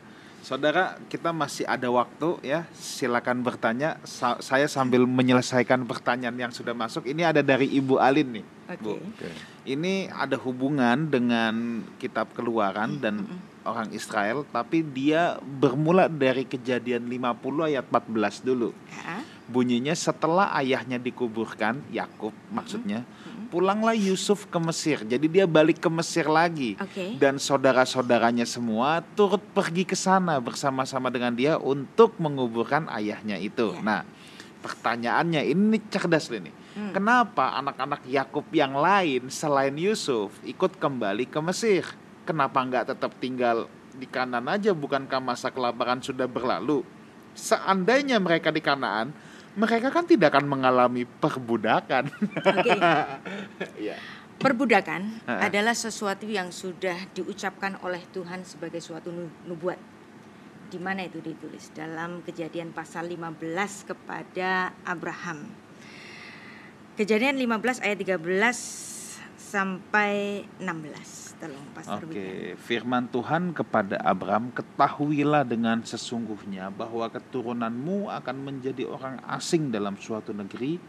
[0.46, 2.70] Saudara, kita masih ada waktu ya.
[2.70, 3.98] Silakan bertanya.
[4.06, 7.02] Sa- saya sambil menyelesaikan pertanyaan yang sudah masuk.
[7.06, 8.78] Ini ada dari Ibu Alin nih, Oke.
[8.78, 8.94] Bu.
[8.94, 9.28] Oke.
[9.66, 13.26] Ini ada hubungan dengan kitab Keluaran dan
[13.66, 18.70] orang Israel, tapi dia bermula dari Kejadian 50 ayat 14 dulu.
[18.88, 19.20] Ya.
[19.46, 23.06] Bunyinya setelah ayahnya dikuburkan, Yakub maksudnya,
[23.46, 25.06] pulanglah Yusuf ke Mesir.
[25.06, 26.74] Jadi dia balik ke Mesir lagi.
[26.78, 27.14] Oke.
[27.18, 33.70] Dan saudara-saudaranya semua turut pergi ke sana bersama-sama dengan dia untuk menguburkan ayahnya itu.
[33.78, 33.82] Ya.
[33.82, 34.00] Nah,
[34.66, 36.50] pertanyaannya ini cerdas ini.
[36.74, 36.92] Hmm.
[36.92, 41.86] Kenapa anak-anak Yakub yang lain selain Yusuf ikut kembali ke Mesir?
[42.26, 44.74] Kenapa nggak tetap tinggal di Kanan aja?
[44.74, 46.82] Bukankah masa kelaparan sudah berlalu?
[47.38, 49.14] Seandainya mereka di Kanaan,
[49.54, 52.10] mereka kan tidak akan mengalami perbudakan.
[52.42, 52.74] Oke.
[53.80, 53.96] Iya.
[54.36, 55.48] Perbudakan Ha-ha.
[55.48, 59.80] adalah sesuatu yang sudah diucapkan oleh Tuhan sebagai suatu nu- nubuat.
[60.68, 61.72] Di mana itu ditulis?
[61.72, 65.48] Dalam Kejadian pasal 15 kepada Abraham.
[67.00, 68.20] Kejadian 15 ayat 13
[69.40, 71.25] sampai 16.
[71.36, 72.08] Pastor.
[72.08, 80.00] Oke, firman Tuhan kepada Abraham, ketahuilah dengan sesungguhnya bahwa keturunanmu akan menjadi orang asing dalam
[80.00, 80.80] suatu negeri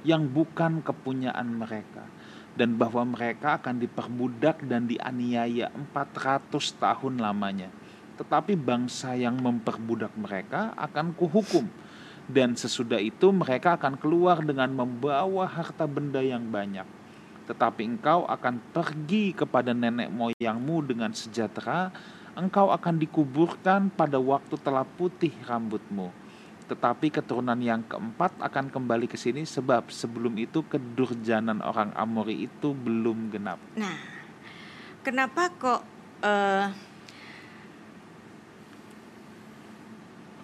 [0.00, 2.08] yang bukan kepunyaan mereka
[2.56, 6.48] dan bahwa mereka akan diperbudak dan dianiaya 400
[6.80, 7.68] tahun lamanya.
[8.16, 11.68] Tetapi bangsa yang memperbudak mereka akan kuhukum
[12.32, 17.01] dan sesudah itu mereka akan keluar dengan membawa harta benda yang banyak
[17.46, 21.90] tetapi engkau akan pergi kepada nenek moyangmu dengan sejahtera,
[22.38, 26.14] engkau akan dikuburkan pada waktu telah putih rambutmu.
[26.70, 32.72] Tetapi keturunan yang keempat akan kembali ke sini sebab sebelum itu kedurjanan orang Amori itu
[32.72, 33.58] belum genap.
[33.76, 33.98] Nah,
[35.04, 35.82] kenapa kok
[36.24, 36.66] eh,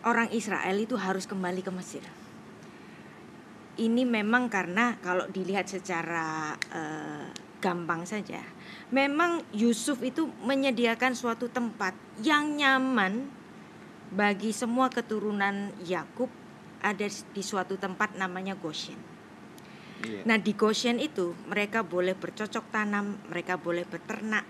[0.04, 2.04] orang Israel itu harus kembali ke Mesir?
[3.78, 7.30] Ini memang karena kalau dilihat secara eh,
[7.62, 8.42] gampang saja,
[8.90, 13.30] memang Yusuf itu menyediakan suatu tempat yang nyaman
[14.10, 16.30] bagi semua keturunan Yakub
[16.82, 18.98] ada di suatu tempat namanya Goshen.
[19.98, 24.46] Nah di Goshen itu mereka boleh bercocok tanam, mereka boleh beternak,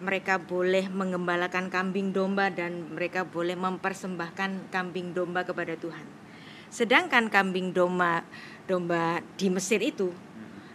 [0.00, 6.25] mereka boleh mengembalakan kambing domba dan mereka boleh mempersembahkan kambing domba kepada Tuhan.
[6.68, 8.26] Sedangkan kambing domba
[8.66, 10.10] domba di Mesir itu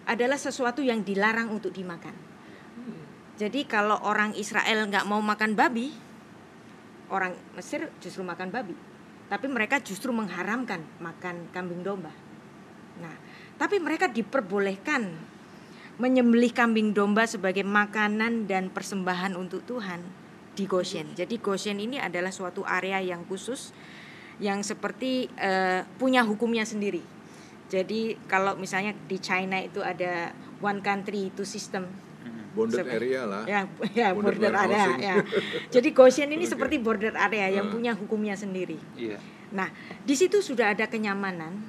[0.08, 2.16] adalah sesuatu yang dilarang untuk dimakan.
[3.38, 5.92] Jadi kalau orang Israel nggak mau makan babi,
[7.12, 8.74] orang Mesir justru makan babi.
[9.32, 12.12] Tapi mereka justru mengharamkan makan kambing domba.
[13.00, 13.16] Nah,
[13.56, 15.08] tapi mereka diperbolehkan
[15.96, 20.04] menyembelih kambing domba sebagai makanan dan persembahan untuk Tuhan
[20.54, 21.16] di Goshen.
[21.16, 23.72] Jadi Goshen ini adalah suatu area yang khusus
[24.42, 27.06] yang seperti uh, punya hukumnya sendiri.
[27.72, 31.88] Jadi kalau misalnya di China itu ada one country two system
[32.52, 33.44] Bonded area lah.
[33.48, 33.64] Ya,
[33.96, 34.84] ya border, border area.
[35.00, 35.16] Ya.
[35.72, 36.52] Jadi Goshen ini okay.
[36.52, 37.74] seperti border area yang uh.
[37.74, 38.76] punya hukumnya sendiri.
[39.00, 39.24] Yeah.
[39.56, 39.72] Nah,
[40.04, 41.64] di situ sudah ada kenyamanan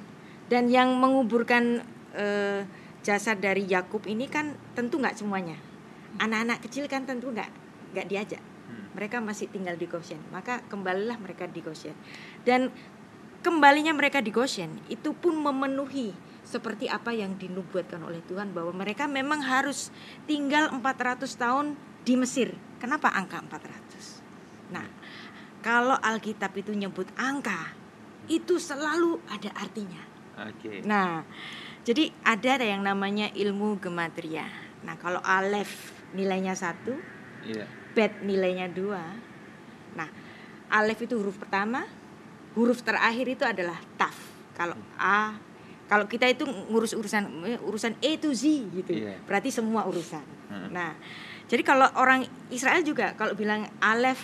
[0.51, 1.83] dan yang menguburkan
[2.15, 2.67] uh,
[3.03, 5.55] jasad dari Yakub ini kan tentu nggak semuanya.
[6.19, 7.47] Anak-anak kecil kan tentu nggak
[7.95, 8.43] nggak diajak.
[8.67, 8.91] Hmm.
[8.99, 10.19] Mereka masih tinggal di Goshen.
[10.35, 11.95] Maka kembalilah mereka di Goshen.
[12.43, 12.71] Dan
[13.43, 19.07] kembalinya mereka di Goshen itu pun memenuhi seperti apa yang dinubuatkan oleh Tuhan bahwa mereka
[19.07, 19.89] memang harus
[20.27, 21.65] tinggal 400 tahun
[22.03, 22.51] di Mesir.
[22.83, 24.75] Kenapa angka 400?
[24.75, 24.87] Nah,
[25.63, 27.71] kalau Alkitab itu nyebut angka,
[28.27, 30.03] itu selalu ada artinya.
[30.43, 30.59] Oke.
[30.59, 30.77] Okay.
[30.83, 31.23] Nah,
[31.87, 34.47] jadi ada yang namanya ilmu gematria.
[34.83, 36.95] Nah, kalau alef nilainya satu,
[37.47, 37.67] yeah.
[37.95, 39.03] bet nilainya dua.
[39.95, 40.09] Nah,
[40.71, 41.87] alef itu huruf pertama,
[42.53, 44.15] huruf terakhir itu adalah taf.
[44.53, 45.37] Kalau a
[45.89, 47.27] kalau kita itu ngurus urusan
[47.61, 49.19] urusan A to Z gitu, yeah.
[49.27, 50.23] berarti semua urusan.
[50.49, 50.69] Hmm.
[50.71, 50.95] Nah,
[51.45, 54.17] jadi kalau orang Israel juga kalau bilang alef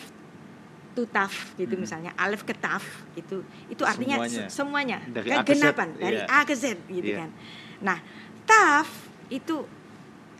[0.97, 1.85] to taf gitu hmm.
[1.85, 2.81] misalnya alef ke taf
[3.13, 6.41] itu itu artinya semuanya, semuanya dari kegenapan dari yeah.
[6.41, 7.27] A ke Z gitu yeah.
[7.27, 7.29] kan.
[7.85, 7.97] Nah,
[8.49, 8.87] taf
[9.29, 9.67] itu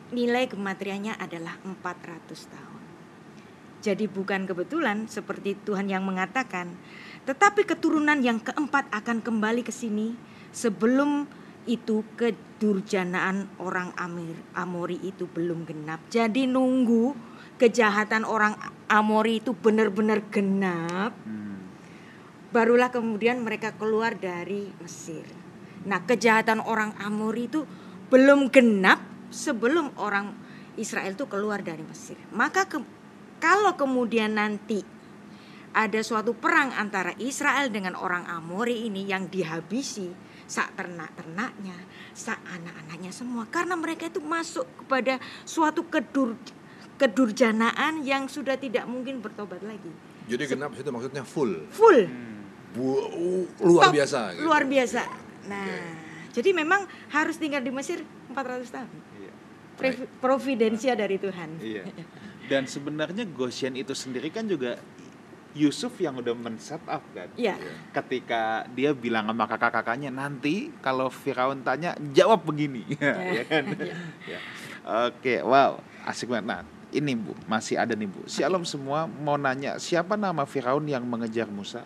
[0.10, 2.84] nilai kematriannya adalah 400 tahun.
[3.80, 6.76] Jadi bukan kebetulan seperti Tuhan yang mengatakan,
[7.28, 10.15] tetapi keturunan yang keempat akan kembali ke sini
[10.55, 11.28] sebelum
[11.70, 16.01] itu kedurjanaan orang Amir, Amori itu belum genap.
[16.09, 17.13] Jadi nunggu
[17.61, 18.57] kejahatan orang
[18.89, 21.13] Amori itu benar-benar genap.
[21.28, 21.61] Hmm.
[22.49, 25.28] Barulah kemudian mereka keluar dari Mesir.
[25.86, 27.61] Nah, kejahatan orang Amori itu
[28.09, 28.99] belum genap
[29.30, 30.34] sebelum orang
[30.80, 32.17] Israel itu keluar dari Mesir.
[32.34, 32.82] Maka ke,
[33.38, 34.82] kalau kemudian nanti
[35.74, 40.09] ada suatu perang antara Israel dengan orang Amori ini yang dihabisi,
[40.49, 41.78] sak ternak-ternaknya,
[42.17, 46.34] sak anak-anaknya semua karena mereka itu masuk kepada suatu kedur
[46.99, 49.88] kedurjanaan yang sudah tidak mungkin bertobat lagi.
[50.28, 51.63] Jadi genap itu maksudnya full.
[51.72, 51.99] Full.
[52.05, 52.43] Hmm.
[52.70, 52.86] Bu,
[53.65, 54.20] luar Top, biasa.
[54.36, 54.41] Gitu.
[54.45, 55.01] Luar biasa.
[55.49, 56.36] Nah, okay.
[56.38, 58.89] jadi memang harus tinggal di Mesir 400 tahun.
[59.17, 59.32] Iya.
[60.20, 61.49] Providensia dari Tuhan.
[61.57, 61.88] Iya.
[62.45, 64.78] Dan sebenarnya Goshen itu sendiri kan juga
[65.58, 67.30] Yusuf yang udah men-set up kan.
[67.34, 67.58] Iya.
[67.89, 72.86] Ketika dia bilang sama kakak-kakaknya nanti kalau Firaun tanya jawab begini,
[73.38, 73.64] ya kan?
[73.82, 73.95] Ya.
[74.38, 74.39] ya.
[75.10, 76.45] Oke, wow, asik banget.
[76.45, 78.26] Nah, ini Bu, masih ada nih Bu.
[78.26, 78.74] Shalom okay.
[78.74, 81.86] semua mau nanya siapa nama Firaun yang mengejar Musa?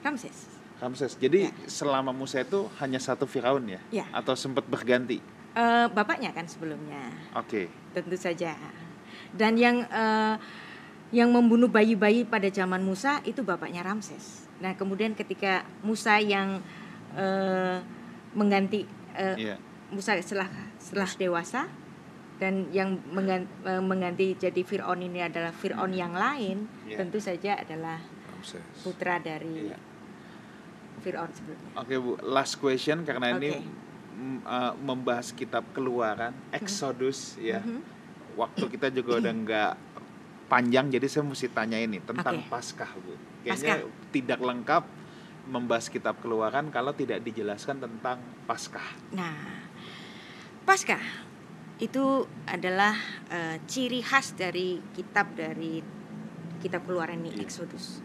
[0.00, 0.48] Ramses.
[0.80, 1.12] Ramses.
[1.20, 1.68] Jadi ya.
[1.68, 3.80] selama Musa itu hanya satu Firaun ya?
[3.92, 4.08] ya?
[4.12, 5.20] Atau sempat berganti?
[5.52, 7.12] Uh, bapaknya kan sebelumnya.
[7.36, 7.66] Oke.
[7.68, 7.96] Okay.
[7.96, 8.56] Tentu saja.
[9.30, 10.40] Dan yang uh,
[11.10, 14.46] yang membunuh bayi-bayi pada zaman Musa itu bapaknya Ramses.
[14.62, 16.62] Nah, kemudian ketika Musa yang
[17.18, 17.82] uh,
[18.34, 18.86] mengganti
[19.18, 19.58] uh, yeah.
[19.90, 20.46] Musa setelah
[20.78, 21.66] setelah dewasa
[22.38, 27.02] dan yang mengganti, uh, mengganti jadi Firaun ini adalah Firaun yang lain, yeah.
[27.02, 27.98] tentu saja adalah
[28.30, 28.62] Ramses.
[28.86, 29.80] putra dari yeah.
[31.02, 31.70] Firaun sebelumnya.
[31.74, 32.10] Oke, okay, Bu.
[32.22, 33.38] Last question karena okay.
[33.42, 33.52] ini
[34.46, 37.50] uh, membahas kitab Keluaran, Exodus mm -hmm.
[37.50, 37.58] ya.
[37.58, 37.82] Mm -hmm.
[38.38, 39.72] Waktu kita juga udah nggak
[40.50, 42.50] panjang jadi saya mesti tanya ini tentang okay.
[42.50, 43.14] Paskah Bu.
[43.46, 44.10] Kayaknya Paskah.
[44.10, 44.84] tidak lengkap
[45.46, 48.18] membahas kitab Keluaran kalau tidak dijelaskan tentang
[48.50, 49.14] Paskah.
[49.14, 49.70] Nah,
[50.66, 51.30] Paskah
[51.78, 52.98] itu adalah
[53.30, 55.78] uh, ciri khas dari kitab dari
[56.58, 57.46] kitab Keluaran ini yeah.
[57.46, 58.02] Exodus.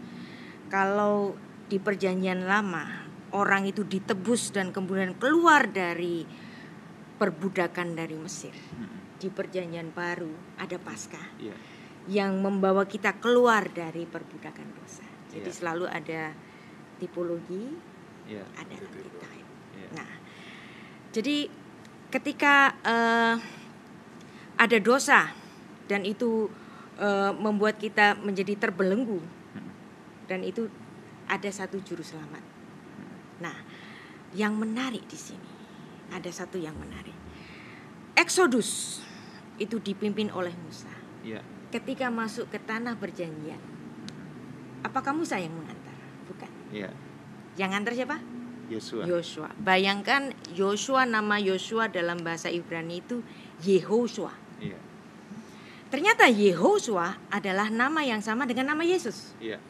[0.70, 1.34] Kalau
[1.66, 6.22] di perjanjian lama orang itu ditebus dan kemudian keluar dari
[7.18, 8.54] perbudakan dari Mesir.
[8.54, 9.18] Hmm.
[9.18, 10.30] Di perjanjian baru
[10.62, 11.42] ada Paskah.
[11.42, 11.75] Yeah
[12.06, 15.06] yang membawa kita keluar dari perbudakan dosa.
[15.30, 15.56] Jadi yeah.
[15.58, 16.22] selalu ada
[17.02, 17.74] tipologi,
[18.30, 18.46] yeah.
[18.54, 19.48] ada archetype.
[19.74, 19.90] Yeah.
[19.98, 20.10] Nah,
[21.10, 21.50] jadi
[22.14, 23.34] ketika uh,
[24.56, 25.34] ada dosa
[25.90, 26.46] dan itu
[27.02, 29.70] uh, membuat kita menjadi terbelenggu hmm.
[30.30, 30.70] dan itu
[31.26, 32.42] ada satu juru selamat.
[32.42, 33.14] Hmm.
[33.50, 33.56] Nah,
[34.30, 35.50] yang menarik di sini
[36.14, 37.14] ada satu yang menarik.
[38.14, 39.02] Exodus
[39.58, 40.94] itu dipimpin oleh Musa.
[41.26, 43.60] Yeah ketika masuk ke tanah perjanjian,
[44.82, 45.96] apa kamu saya yang mengantar?
[46.30, 46.50] Bukan.
[46.70, 46.90] Iya.
[47.56, 48.16] Yang antar siapa?
[48.66, 49.02] Yosua.
[49.06, 49.48] Yosua.
[49.62, 53.22] Bayangkan Yosua nama Yosua dalam bahasa Ibrani itu
[53.62, 54.34] Yehosua.
[54.58, 54.78] Iya.
[55.86, 59.38] Ternyata Yehosua adalah nama yang sama dengan nama Yesus.
[59.38, 59.62] Iya.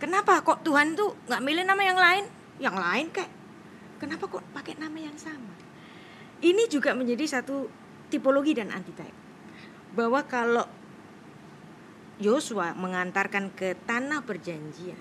[0.00, 2.24] Kenapa kok Tuhan tuh nggak milih nama yang lain?
[2.58, 3.32] Yang lain kayak
[4.02, 5.54] Kenapa kok pakai nama yang sama?
[6.42, 7.70] Ini juga menjadi satu
[8.10, 9.14] tipologi dan antitype.
[9.94, 10.66] Bahwa kalau
[12.22, 14.98] Yosua mengantarkan ke tanah perjanjian,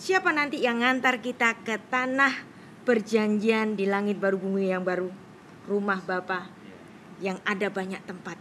[0.00, 2.32] siapa nanti yang ngantar kita ke tanah
[2.88, 5.12] perjanjian di langit baru bumi yang baru?
[5.68, 6.48] Rumah Bapa
[7.22, 8.34] yang ada banyak tempat.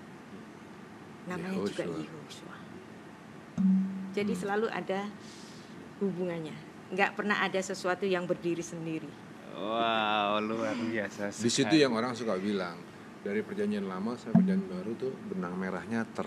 [1.29, 2.01] Namanya juga Yehoshua.
[2.01, 2.55] Yehosua.
[4.17, 5.05] Jadi selalu ada
[6.01, 6.57] hubungannya.
[6.91, 9.07] Nggak pernah ada sesuatu yang berdiri sendiri.
[9.53, 11.29] Wow, luar biasa.
[11.29, 12.81] Di situ yang orang suka bilang
[13.21, 16.25] dari perjanjian lama sampai perjanjian baru tuh benang merahnya ter,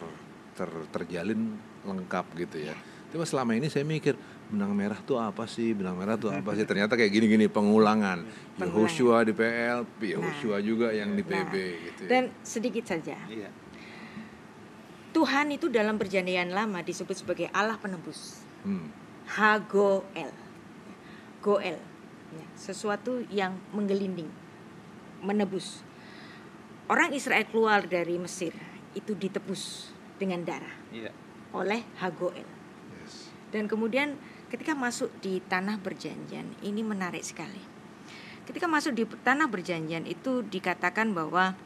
[0.54, 2.74] ter terjalin lengkap gitu ya.
[3.14, 4.18] Cuma selama ini saya mikir
[4.50, 5.70] benang merah tuh apa sih?
[5.70, 6.66] Benang merah tuh apa sih?
[6.66, 8.26] Ternyata kayak gini-gini pengulangan.
[8.58, 11.52] Yehoshua di PL, Yehoshua juga yang di PB
[11.90, 12.10] gitu ya.
[12.10, 13.14] Dan sedikit saja.
[13.30, 13.50] Iya.
[15.14, 18.42] Tuhan itu dalam perjanjian lama disebut sebagai Allah penebus.
[18.66, 18.90] Hmm.
[19.30, 20.34] Hagoel.
[21.38, 21.78] Goel.
[22.34, 24.26] Ya, sesuatu yang menggelinding,
[25.22, 25.86] menebus.
[26.90, 28.50] Orang Israel keluar dari Mesir
[28.98, 31.10] itu ditebus dengan darah Iya.
[31.54, 32.46] oleh Hagoel.
[33.02, 33.30] Yes.
[33.50, 34.18] Dan kemudian
[34.50, 37.62] ketika masuk di tanah perjanjian ini menarik sekali.
[38.44, 41.56] Ketika masuk di tanah perjanjian itu dikatakan bahwa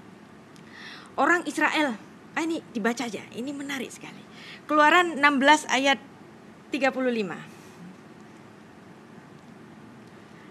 [1.19, 1.99] orang Israel
[2.39, 4.23] ah ini dibaca aja, ini menarik sekali.
[4.71, 5.99] Keluaran 16 ayat
[6.71, 7.35] 35.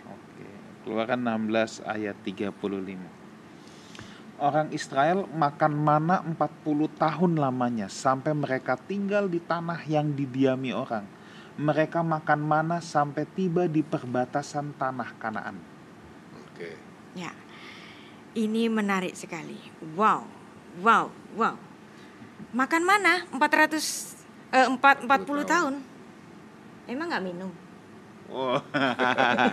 [0.03, 0.47] Oke.
[0.83, 3.16] Keluaran 16 ayat 35.
[4.37, 6.37] Orang Israel makan mana 40
[6.93, 11.09] tahun lamanya sampai mereka tinggal di tanah yang didiami orang.
[11.57, 15.57] Mereka makan mana sampai tiba di perbatasan tanah Kanaan.
[16.45, 16.77] Oke.
[17.17, 17.33] Ya.
[18.37, 19.57] Ini menarik sekali.
[19.97, 20.29] Wow.
[20.85, 21.57] Wow, wow.
[22.53, 23.73] Makan mana 400
[24.53, 25.45] eh, 4 40 tahun.
[25.49, 25.73] tahun.
[26.85, 27.49] Emang nggak minum?
[28.27, 28.59] Oh.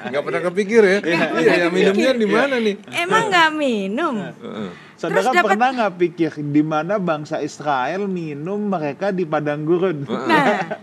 [0.04, 0.98] Nggak pernah kepikir ya?
[1.00, 2.74] Iya, yang minumnya di mana nih?
[2.92, 4.14] Emang nggak minum?
[4.20, 4.68] Heeh.
[4.94, 10.02] Saudara dapat- pernah nggak pikir di mana bangsa Israel minum mereka di padang gurun?
[10.04, 10.80] Nah,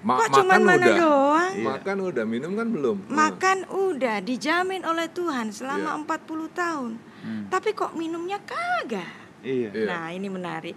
[0.00, 0.96] Ma- kok cuman makan mana udah.
[0.96, 1.52] doang?
[1.60, 2.96] Makan udah, minum kan belum.
[3.06, 6.00] Makan udah dijamin oleh Tuhan selama Iya.
[6.00, 6.92] 40 tahun.
[7.20, 7.42] Hmm.
[7.46, 9.12] Tapi kok minumnya kagak?
[9.40, 9.68] Iya.
[9.70, 9.86] Iya.
[9.86, 10.76] Nah, ini menarik.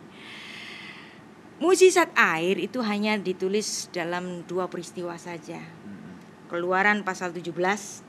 [1.55, 5.63] Mujizat air itu hanya ditulis dalam dua peristiwa saja.
[6.53, 7.49] Keluaran pasal 17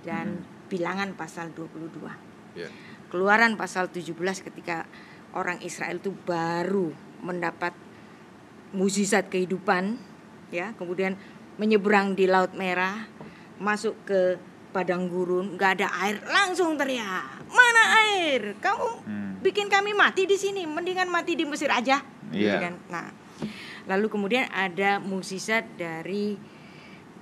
[0.04, 2.12] dan Bilangan pasal 22.
[2.52, 2.68] Ya.
[3.08, 4.12] Keluaran pasal 17
[4.44, 4.84] ketika
[5.32, 6.92] orang Israel itu baru
[7.24, 7.72] mendapat
[8.76, 9.96] mukjizat kehidupan
[10.52, 11.16] ya, kemudian
[11.56, 13.08] menyeberang di Laut Merah,
[13.56, 14.36] masuk ke
[14.76, 18.60] padang gurun, nggak ada air, langsung teriak, "Mana air?
[18.60, 19.32] Kamu Hmm.
[19.40, 22.60] bikin kami mati di sini, mendingan mati di Mesir aja." Gitu Iya.
[22.60, 22.74] kan.
[22.92, 23.08] Nah,
[23.88, 26.36] lalu kemudian ada mukjizat dari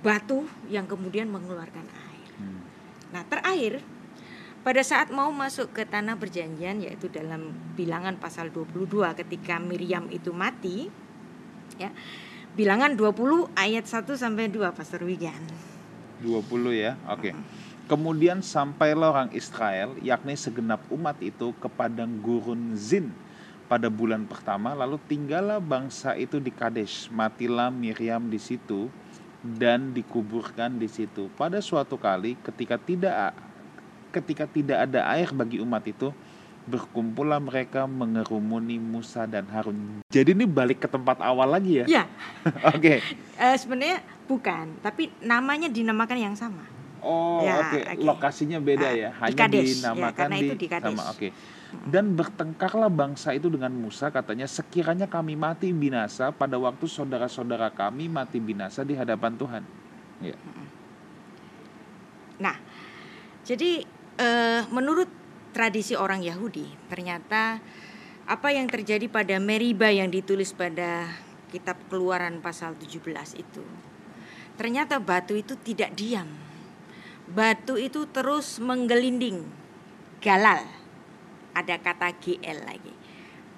[0.03, 2.29] batu yang kemudian mengeluarkan air.
[2.37, 2.61] Hmm.
[3.15, 3.79] Nah, terakhir
[4.63, 10.35] pada saat mau masuk ke tanah perjanjian yaitu dalam Bilangan pasal 22 ketika Miriam itu
[10.35, 10.91] mati
[11.79, 11.89] ya.
[12.53, 15.41] Bilangan 20 ayat 1 sampai 2 Pastor Wigan.
[16.21, 16.93] 20 ya.
[17.09, 17.33] Oke.
[17.89, 23.11] Kemudian sampailah orang Israel, yakni segenap umat itu ke padang gurun Zin
[23.67, 27.11] pada bulan pertama, lalu tinggallah bangsa itu di Kadesh.
[27.11, 28.87] Matilah Miriam di situ
[29.43, 31.27] dan dikuburkan di situ.
[31.35, 33.35] Pada suatu kali ketika tidak
[34.15, 36.15] ketika tidak ada air bagi umat itu,
[36.63, 39.99] berkumpullah mereka mengerumuni Musa dan Harun.
[40.07, 41.85] Jadi ini balik ke tempat awal lagi ya.
[41.99, 42.03] Ya,
[42.75, 43.03] Oke.
[43.43, 46.63] eh, sebenarnya bukan, tapi namanya dinamakan yang sama.
[47.03, 47.79] Oh, Ya, oke.
[47.83, 47.99] oke.
[47.99, 50.95] Lokasinya beda Ah, ya, di hanya Kadesh, ya, dinamakan karena di, itu di Kadesh.
[50.95, 51.03] sama.
[51.11, 51.27] Oke.
[51.73, 58.05] Dan bertengkarlah bangsa itu dengan Musa, katanya sekiranya kami mati binasa pada waktu saudara-saudara kami
[58.05, 59.63] mati binasa di hadapan Tuhan.
[60.21, 60.37] Ya.
[62.37, 62.55] Nah,
[63.41, 63.83] jadi
[64.21, 65.09] eh, menurut
[65.53, 67.57] tradisi orang Yahudi, ternyata
[68.23, 71.09] apa yang terjadi pada Meriba yang ditulis pada
[71.53, 73.01] kitab Keluaran pasal 17
[73.37, 73.63] itu,
[74.57, 76.29] ternyata batu itu tidak diam.
[77.29, 79.47] Batu itu terus menggelinding,
[80.19, 80.82] galal.
[81.53, 82.93] Ada kata GL lagi.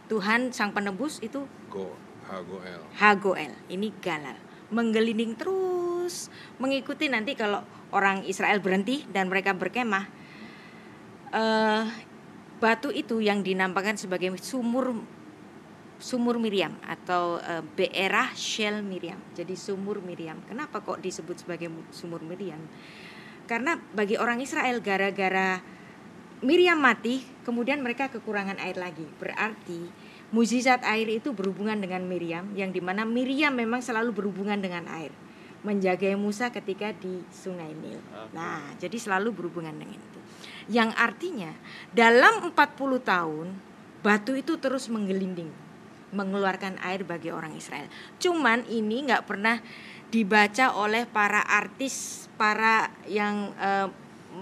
[0.06, 1.98] Tuhan sang penebus itu Go,
[2.30, 2.82] Hagoel.
[2.96, 4.38] Hagoel ini galal.
[4.70, 6.30] Menggelinding terus.
[6.62, 10.06] Mengikuti nanti kalau orang Israel berhenti dan mereka berkemah
[11.34, 11.84] eh,
[12.62, 14.96] batu itu yang dinampakkan sebagai sumur
[15.96, 19.20] sumur Miriam atau eh, Beerah Shell Miriam.
[19.34, 20.40] Jadi sumur Miriam.
[20.46, 22.62] Kenapa kok disebut sebagai mu- sumur Miriam?
[23.46, 25.62] Karena bagi orang Israel gara-gara
[26.46, 29.90] Miriam mati kemudian mereka kekurangan air lagi berarti
[30.30, 35.10] mukjizat air itu berhubungan dengan Miriam yang di mana Miriam memang selalu berhubungan dengan air
[35.66, 37.98] menjaga Musa ketika di Sungai Nil.
[38.38, 40.20] Nah, jadi selalu berhubungan dengan itu.
[40.70, 41.52] Yang artinya
[41.90, 42.54] dalam 40
[43.02, 43.48] tahun
[44.06, 45.50] batu itu terus menggelinding
[46.14, 47.90] mengeluarkan air bagi orang Israel.
[48.22, 49.58] Cuman ini nggak pernah
[50.14, 53.90] dibaca oleh para artis, para yang uh,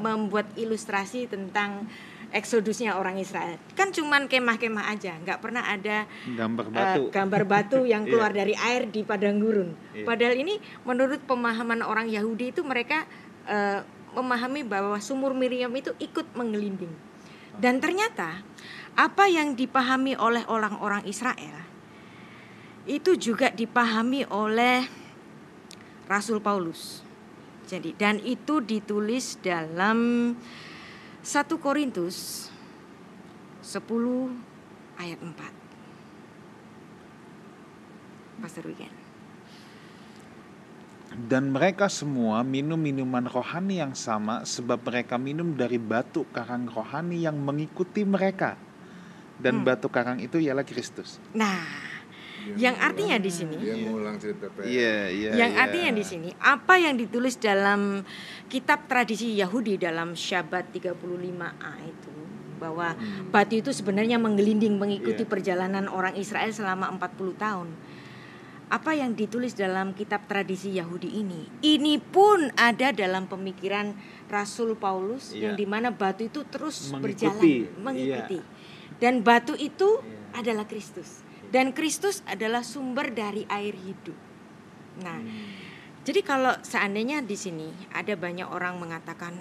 [0.02, 1.86] membuat ilustrasi tentang
[2.34, 3.62] eksodusnya orang Israel.
[3.78, 8.39] Kan cuman kemah-kemah aja, nggak pernah ada gambar batu, uh, gambar batu yang keluar yeah.
[8.41, 9.70] dari air di padang gurun.
[9.94, 10.10] Yeah.
[10.10, 13.06] Padahal ini menurut pemahaman orang Yahudi itu mereka
[13.46, 13.86] uh,
[14.18, 16.91] memahami bahwa sumur Miriam itu ikut menggelinding.
[17.54, 18.41] Dan ternyata
[18.98, 21.70] apa yang dipahami oleh orang-orang Israel
[22.84, 24.84] itu juga dipahami oleh
[26.10, 27.06] Rasul Paulus.
[27.68, 30.32] Jadi dan itu ditulis dalam
[31.24, 32.49] 1 Korintus
[33.64, 33.80] 10
[34.99, 35.64] ayat 4.
[38.43, 38.91] Pastor Weekend.
[41.14, 47.22] Dan mereka semua minum minuman rohani yang sama sebab mereka minum dari batu karang rohani
[47.22, 48.57] yang mengikuti mereka.
[49.38, 49.66] Dan hmm.
[49.66, 51.22] batu karang itu ialah Kristus.
[51.38, 51.93] Nah,
[52.60, 55.64] yang artinya di sini yang mengulang cerita yeah, yeah, yang yeah.
[55.64, 58.04] artinya di sini apa yang ditulis dalam
[58.52, 62.12] kitab tradisi Yahudi dalam Syabat 35a itu
[62.60, 63.32] bahwa hmm.
[63.32, 65.32] batu itu sebenarnya menggelinding mengikuti yeah.
[65.32, 67.70] perjalanan orang Israel selama 40 tahun
[68.72, 73.94] apa yang ditulis dalam kitab tradisi Yahudi ini ini pun ada dalam pemikiran
[74.32, 75.52] Rasul Paulus yeah.
[75.52, 77.04] yang di mana batu itu terus mengikuti.
[77.04, 77.44] berjalan
[77.84, 78.98] mengikuti yeah.
[79.00, 80.39] dan batu itu yeah.
[80.39, 81.22] adalah Kristus
[81.54, 84.18] dan Kristus adalah sumber dari air hidup.
[85.06, 86.01] Nah, hmm.
[86.01, 89.38] jadi kalau seandainya di sini ada banyak orang mengatakan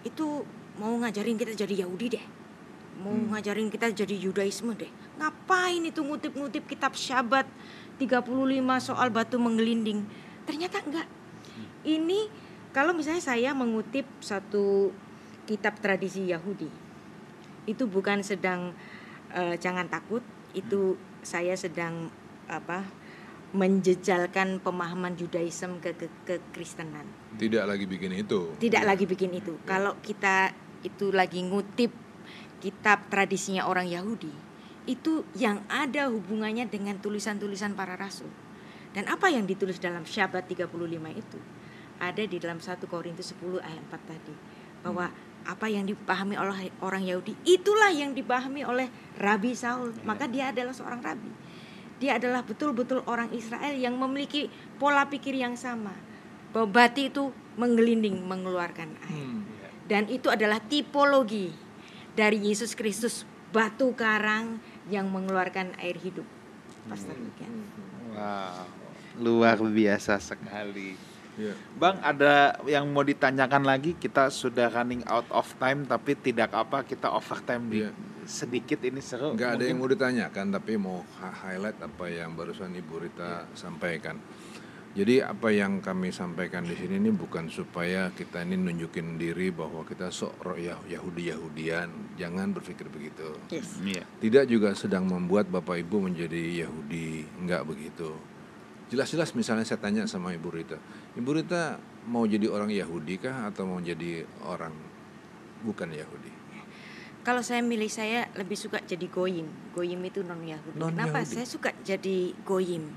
[0.00, 0.48] itu
[0.80, 2.24] mau ngajarin kita jadi Yahudi deh.
[3.04, 3.36] Mau hmm.
[3.36, 4.88] ngajarin kita jadi Yudaisme deh.
[5.20, 7.44] Ngapain itu ngutip-ngutip kitab Syabat
[8.00, 8.32] 35
[8.80, 10.08] soal batu menggelinding?
[10.48, 11.08] Ternyata enggak.
[11.84, 12.32] Ini
[12.72, 14.88] kalau misalnya saya mengutip satu
[15.44, 16.70] kitab tradisi Yahudi,
[17.68, 18.72] itu bukan sedang
[19.36, 22.12] uh, jangan takut, itu saya sedang
[22.48, 22.84] apa
[23.52, 27.04] menjejalkan pemahaman Judaism ke ke kekristenan.
[27.36, 28.56] Tidak lagi bikin itu.
[28.56, 29.60] Tidak lagi bikin itu.
[29.64, 29.76] Ya.
[29.76, 31.92] Kalau kita itu lagi ngutip
[32.64, 34.32] kitab tradisinya orang Yahudi,
[34.88, 38.30] itu yang ada hubungannya dengan tulisan-tulisan para rasul.
[38.92, 40.68] Dan apa yang ditulis dalam Syabat 35
[41.12, 41.40] itu
[41.96, 44.34] ada di dalam 1 Korintus 10 ayat 4 tadi
[44.84, 47.34] bahwa hmm apa yang dipahami oleh orang Yahudi.
[47.46, 48.88] Itulah yang dipahami oleh
[49.18, 49.94] Rabi Saul.
[49.94, 50.04] Iya.
[50.06, 51.30] maka dia adalah seorang rabi.
[52.02, 55.94] Dia adalah betul-betul orang Israel yang memiliki pola pikir yang sama.
[56.50, 59.28] Bahwa bati itu menggelinding mengeluarkan air.
[59.28, 59.44] Hmm.
[59.82, 61.52] dan itu adalah tipologi
[62.16, 64.56] dari Yesus Kristus batu karang
[64.88, 66.24] yang mengeluarkan air hidup.
[66.88, 68.16] Pastor hmm.
[68.16, 68.64] Wow.
[69.20, 71.56] Luar biasa sekali Yeah.
[71.80, 73.96] Bang, ada yang mau ditanyakan lagi?
[73.96, 77.92] Kita sudah running out of time, tapi tidak apa kita overtime yeah.
[78.28, 79.32] sedikit ini seru.
[79.32, 83.56] Gak ada yang mau ditanyakan, tapi mau highlight apa yang barusan Ibu Rita yeah.
[83.56, 84.20] sampaikan.
[84.92, 89.88] Jadi apa yang kami sampaikan di sini ini bukan supaya kita ini nunjukin diri bahwa
[89.88, 93.32] kita sok roh Yahudi Yahudian, jangan berpikir begitu.
[93.48, 93.80] Yes.
[93.80, 94.04] Yeah.
[94.20, 98.12] Tidak juga sedang membuat Bapak Ibu menjadi Yahudi, enggak begitu
[98.92, 100.76] Jelas-jelas misalnya saya tanya sama Ibu Rita,
[101.12, 101.76] Ibu Rita
[102.08, 104.72] mau jadi orang Yahudi kah atau mau jadi orang
[105.62, 106.32] bukan Yahudi?
[107.22, 109.46] Kalau saya milih saya lebih suka jadi goyim.
[109.70, 110.74] Goyim itu non Yahudi.
[110.74, 112.90] Non Kenapa saya suka jadi goyim?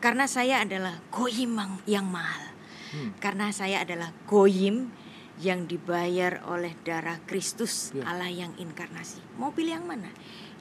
[0.00, 1.52] Karena saya adalah goyim
[1.84, 2.48] yang mahal.
[2.96, 3.12] Hmm.
[3.20, 4.88] Karena saya adalah goyim
[5.38, 8.08] yang dibayar oleh darah Kristus yeah.
[8.08, 9.20] Allah yang inkarnasi.
[9.36, 10.08] Mau pilih yang mana?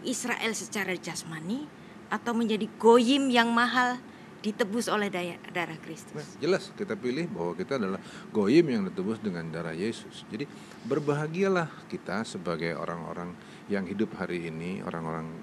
[0.03, 1.65] Israel secara jasmani
[2.11, 3.97] atau menjadi goyim yang mahal
[4.41, 6.13] ditebus oleh daya, darah Kristus.
[6.13, 10.23] Nah, jelas kita pilih bahwa kita adalah goyim yang ditebus dengan darah Yesus.
[10.29, 10.45] Jadi
[10.85, 13.33] berbahagialah kita sebagai orang-orang
[13.67, 15.33] yang hidup hari ini, orang-orang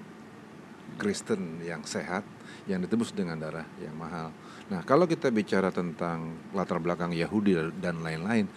[0.95, 2.23] Kristen yang sehat,
[2.71, 4.31] yang ditebus dengan darah yang mahal.
[4.71, 8.47] Nah, kalau kita bicara tentang latar belakang Yahudi dan lain-lain,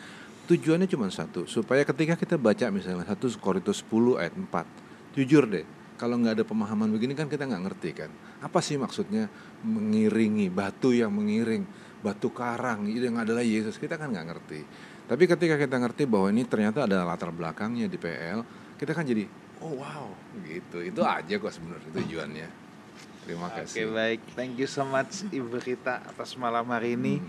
[0.47, 5.67] tujuannya cuma satu, supaya ketika kita baca misalnya 1 Korintus 10 ayat 4, jujur deh,
[5.99, 9.27] kalau nggak ada pemahaman begini kan kita nggak ngerti kan apa sih maksudnya
[9.67, 10.51] mengiringi?
[10.51, 11.67] Batu yang mengiring
[11.99, 14.61] batu karang itu yang adalah Yesus kita kan nggak ngerti.
[15.09, 18.45] Tapi ketika kita ngerti bahwa ini ternyata ada latar belakangnya di PL
[18.79, 19.27] kita kan jadi
[19.65, 20.07] oh wow
[20.47, 20.79] gitu.
[20.85, 22.49] Itu aja kok sebenarnya tujuannya.
[23.27, 23.91] Terima kasih.
[23.91, 24.21] oke baik.
[24.39, 27.29] Thank you so much Ibu Rita atas malam hari ini hmm.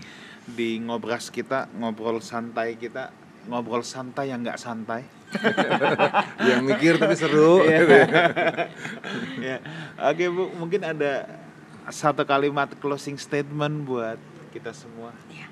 [0.54, 3.10] di ngobras kita ngobrol santai kita.
[3.50, 5.19] Ngobrol santai yang nggak santai
[6.48, 7.62] yang mikir tapi seru.
[7.70, 7.80] ya.
[9.54, 9.56] ya.
[10.10, 11.26] Oke Bu, mungkin ada
[11.90, 14.18] satu kalimat closing statement buat
[14.50, 15.14] kita semua.
[15.30, 15.46] Ya.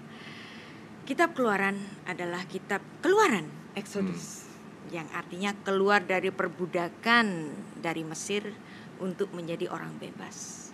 [1.08, 3.48] Kitab Keluaran adalah kitab Keluaran
[3.78, 4.44] Exodus.
[4.44, 4.46] Hmm.
[4.88, 8.56] yang artinya keluar dari perbudakan dari Mesir
[9.04, 10.70] untuk menjadi orang bebas.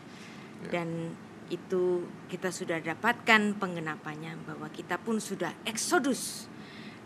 [0.63, 0.79] Ya.
[0.79, 1.19] Dan
[1.51, 6.47] itu kita sudah dapatkan pengenapannya bahwa kita pun sudah eksodus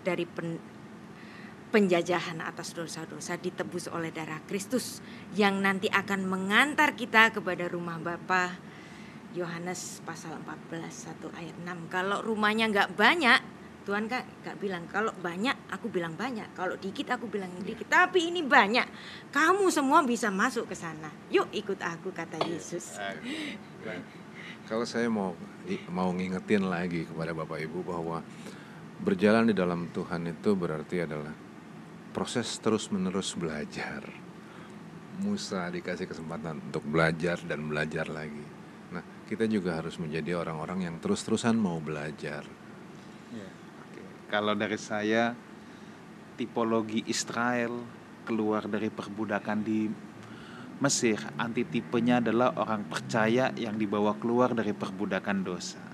[0.04, 0.60] dari pen-
[1.68, 5.04] penjajahan atas dosa-dosa ditebus oleh darah Kristus
[5.36, 8.56] yang nanti akan mengantar kita kepada rumah Bapa.
[9.36, 13.40] Yohanes pasal 14 1 ayat 6 kalau rumahnya nggak banyak
[13.88, 16.44] Tuhan kak gak bilang kalau banyak aku bilang banyak.
[16.52, 17.88] Kalau dikit aku bilang dikit.
[17.88, 18.84] Tapi ini banyak.
[19.32, 21.08] Kamu semua bisa masuk ke sana.
[21.32, 23.00] Yuk ikut aku kata Yesus.
[24.68, 25.32] Kalau saya mau
[25.88, 28.20] mau ngingetin lagi kepada Bapak Ibu bahwa
[29.00, 31.47] berjalan di dalam Tuhan itu berarti adalah
[32.18, 34.02] proses terus-menerus belajar.
[35.22, 38.42] Musa dikasih kesempatan untuk belajar dan belajar lagi.
[38.90, 42.42] Nah, kita juga harus menjadi orang-orang yang terus-terusan mau belajar.
[43.86, 44.02] Oke.
[44.34, 45.30] Kalau dari saya
[46.34, 47.86] tipologi Israel
[48.26, 49.86] keluar dari perbudakan di
[50.82, 55.87] Mesir, antitipenya adalah orang percaya yang dibawa keluar dari perbudakan dosa.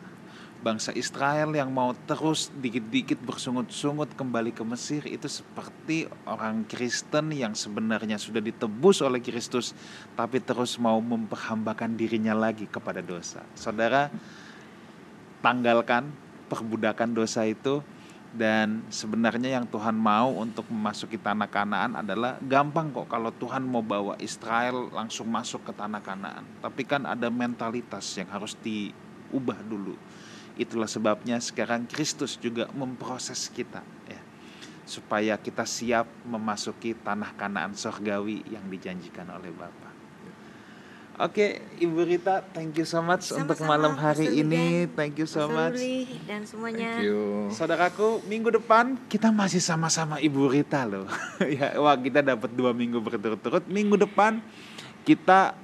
[0.64, 7.52] Bangsa Israel yang mau terus dikit-dikit bersungut-sungut kembali ke Mesir itu seperti orang Kristen yang
[7.52, 9.76] sebenarnya sudah ditebus oleh Kristus
[10.16, 13.44] tapi terus mau memperhambakan dirinya lagi kepada dosa.
[13.52, 14.08] Saudara,
[15.44, 16.08] tanggalkan
[16.48, 17.84] perbudakan dosa itu
[18.32, 23.84] dan sebenarnya yang Tuhan mau untuk memasuki tanah Kanaan adalah gampang kok kalau Tuhan mau
[23.84, 26.48] bawa Israel langsung masuk ke tanah Kanaan.
[26.64, 29.94] Tapi kan ada mentalitas yang harus diubah dulu.
[30.54, 34.20] Itulah sebabnya sekarang Kristus juga memproses kita ya
[34.84, 39.90] supaya kita siap memasuki tanah Kanaan sorgawi yang dijanjikan oleh Bapa.
[41.14, 44.90] Oke, Ibu Rita, thank you so much untuk Sama-sama, malam hari ini.
[44.98, 45.78] Thank you so much.
[46.26, 47.46] Dan semuanya Thank you.
[47.54, 51.06] Saudaraku, minggu depan kita masih sama-sama Ibu Rita loh.
[51.54, 53.62] ya, wah kita dapat dua minggu berturut-turut.
[53.70, 54.42] Minggu depan
[55.06, 55.54] kita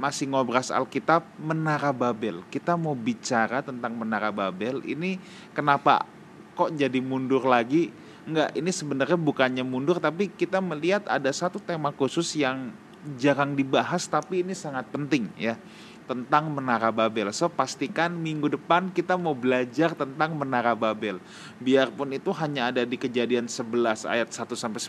[0.00, 2.40] masih ngobras Alkitab Menara Babel.
[2.48, 4.80] Kita mau bicara tentang Menara Babel.
[4.80, 5.20] Ini
[5.52, 6.08] kenapa
[6.56, 7.92] kok jadi mundur lagi?
[8.24, 12.72] Enggak, ini sebenarnya bukannya mundur tapi kita melihat ada satu tema khusus yang
[13.20, 15.60] jarang dibahas tapi ini sangat penting ya
[16.08, 17.30] tentang Menara Babel.
[17.36, 21.20] So pastikan minggu depan kita mau belajar tentang Menara Babel.
[21.60, 24.80] Biarpun itu hanya ada di Kejadian 11 ayat 1 sampai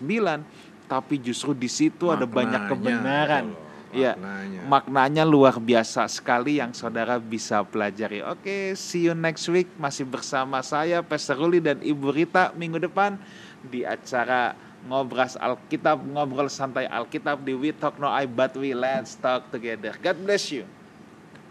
[0.41, 3.70] 9, tapi justru di situ ada banyak kebenaran.
[3.91, 4.61] Loh, Ya, maknanya.
[4.65, 8.23] maknanya luar biasa sekali yang saudara bisa pelajari.
[8.23, 13.19] Oke, see you next week masih bersama saya Pastor Ruli dan Ibu Rita minggu depan
[13.61, 19.13] di acara ngobras Alkitab, ngobrol santai Alkitab di We Talk No I But We Let's
[19.13, 19.93] Talk Together.
[20.01, 20.65] God bless you.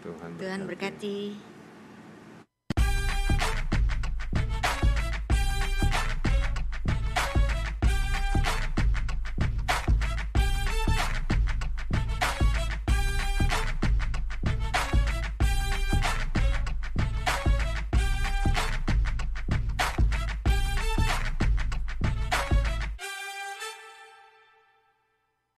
[0.01, 1.37] Tuhan Tuhan berkati.
[1.37, 1.50] berkati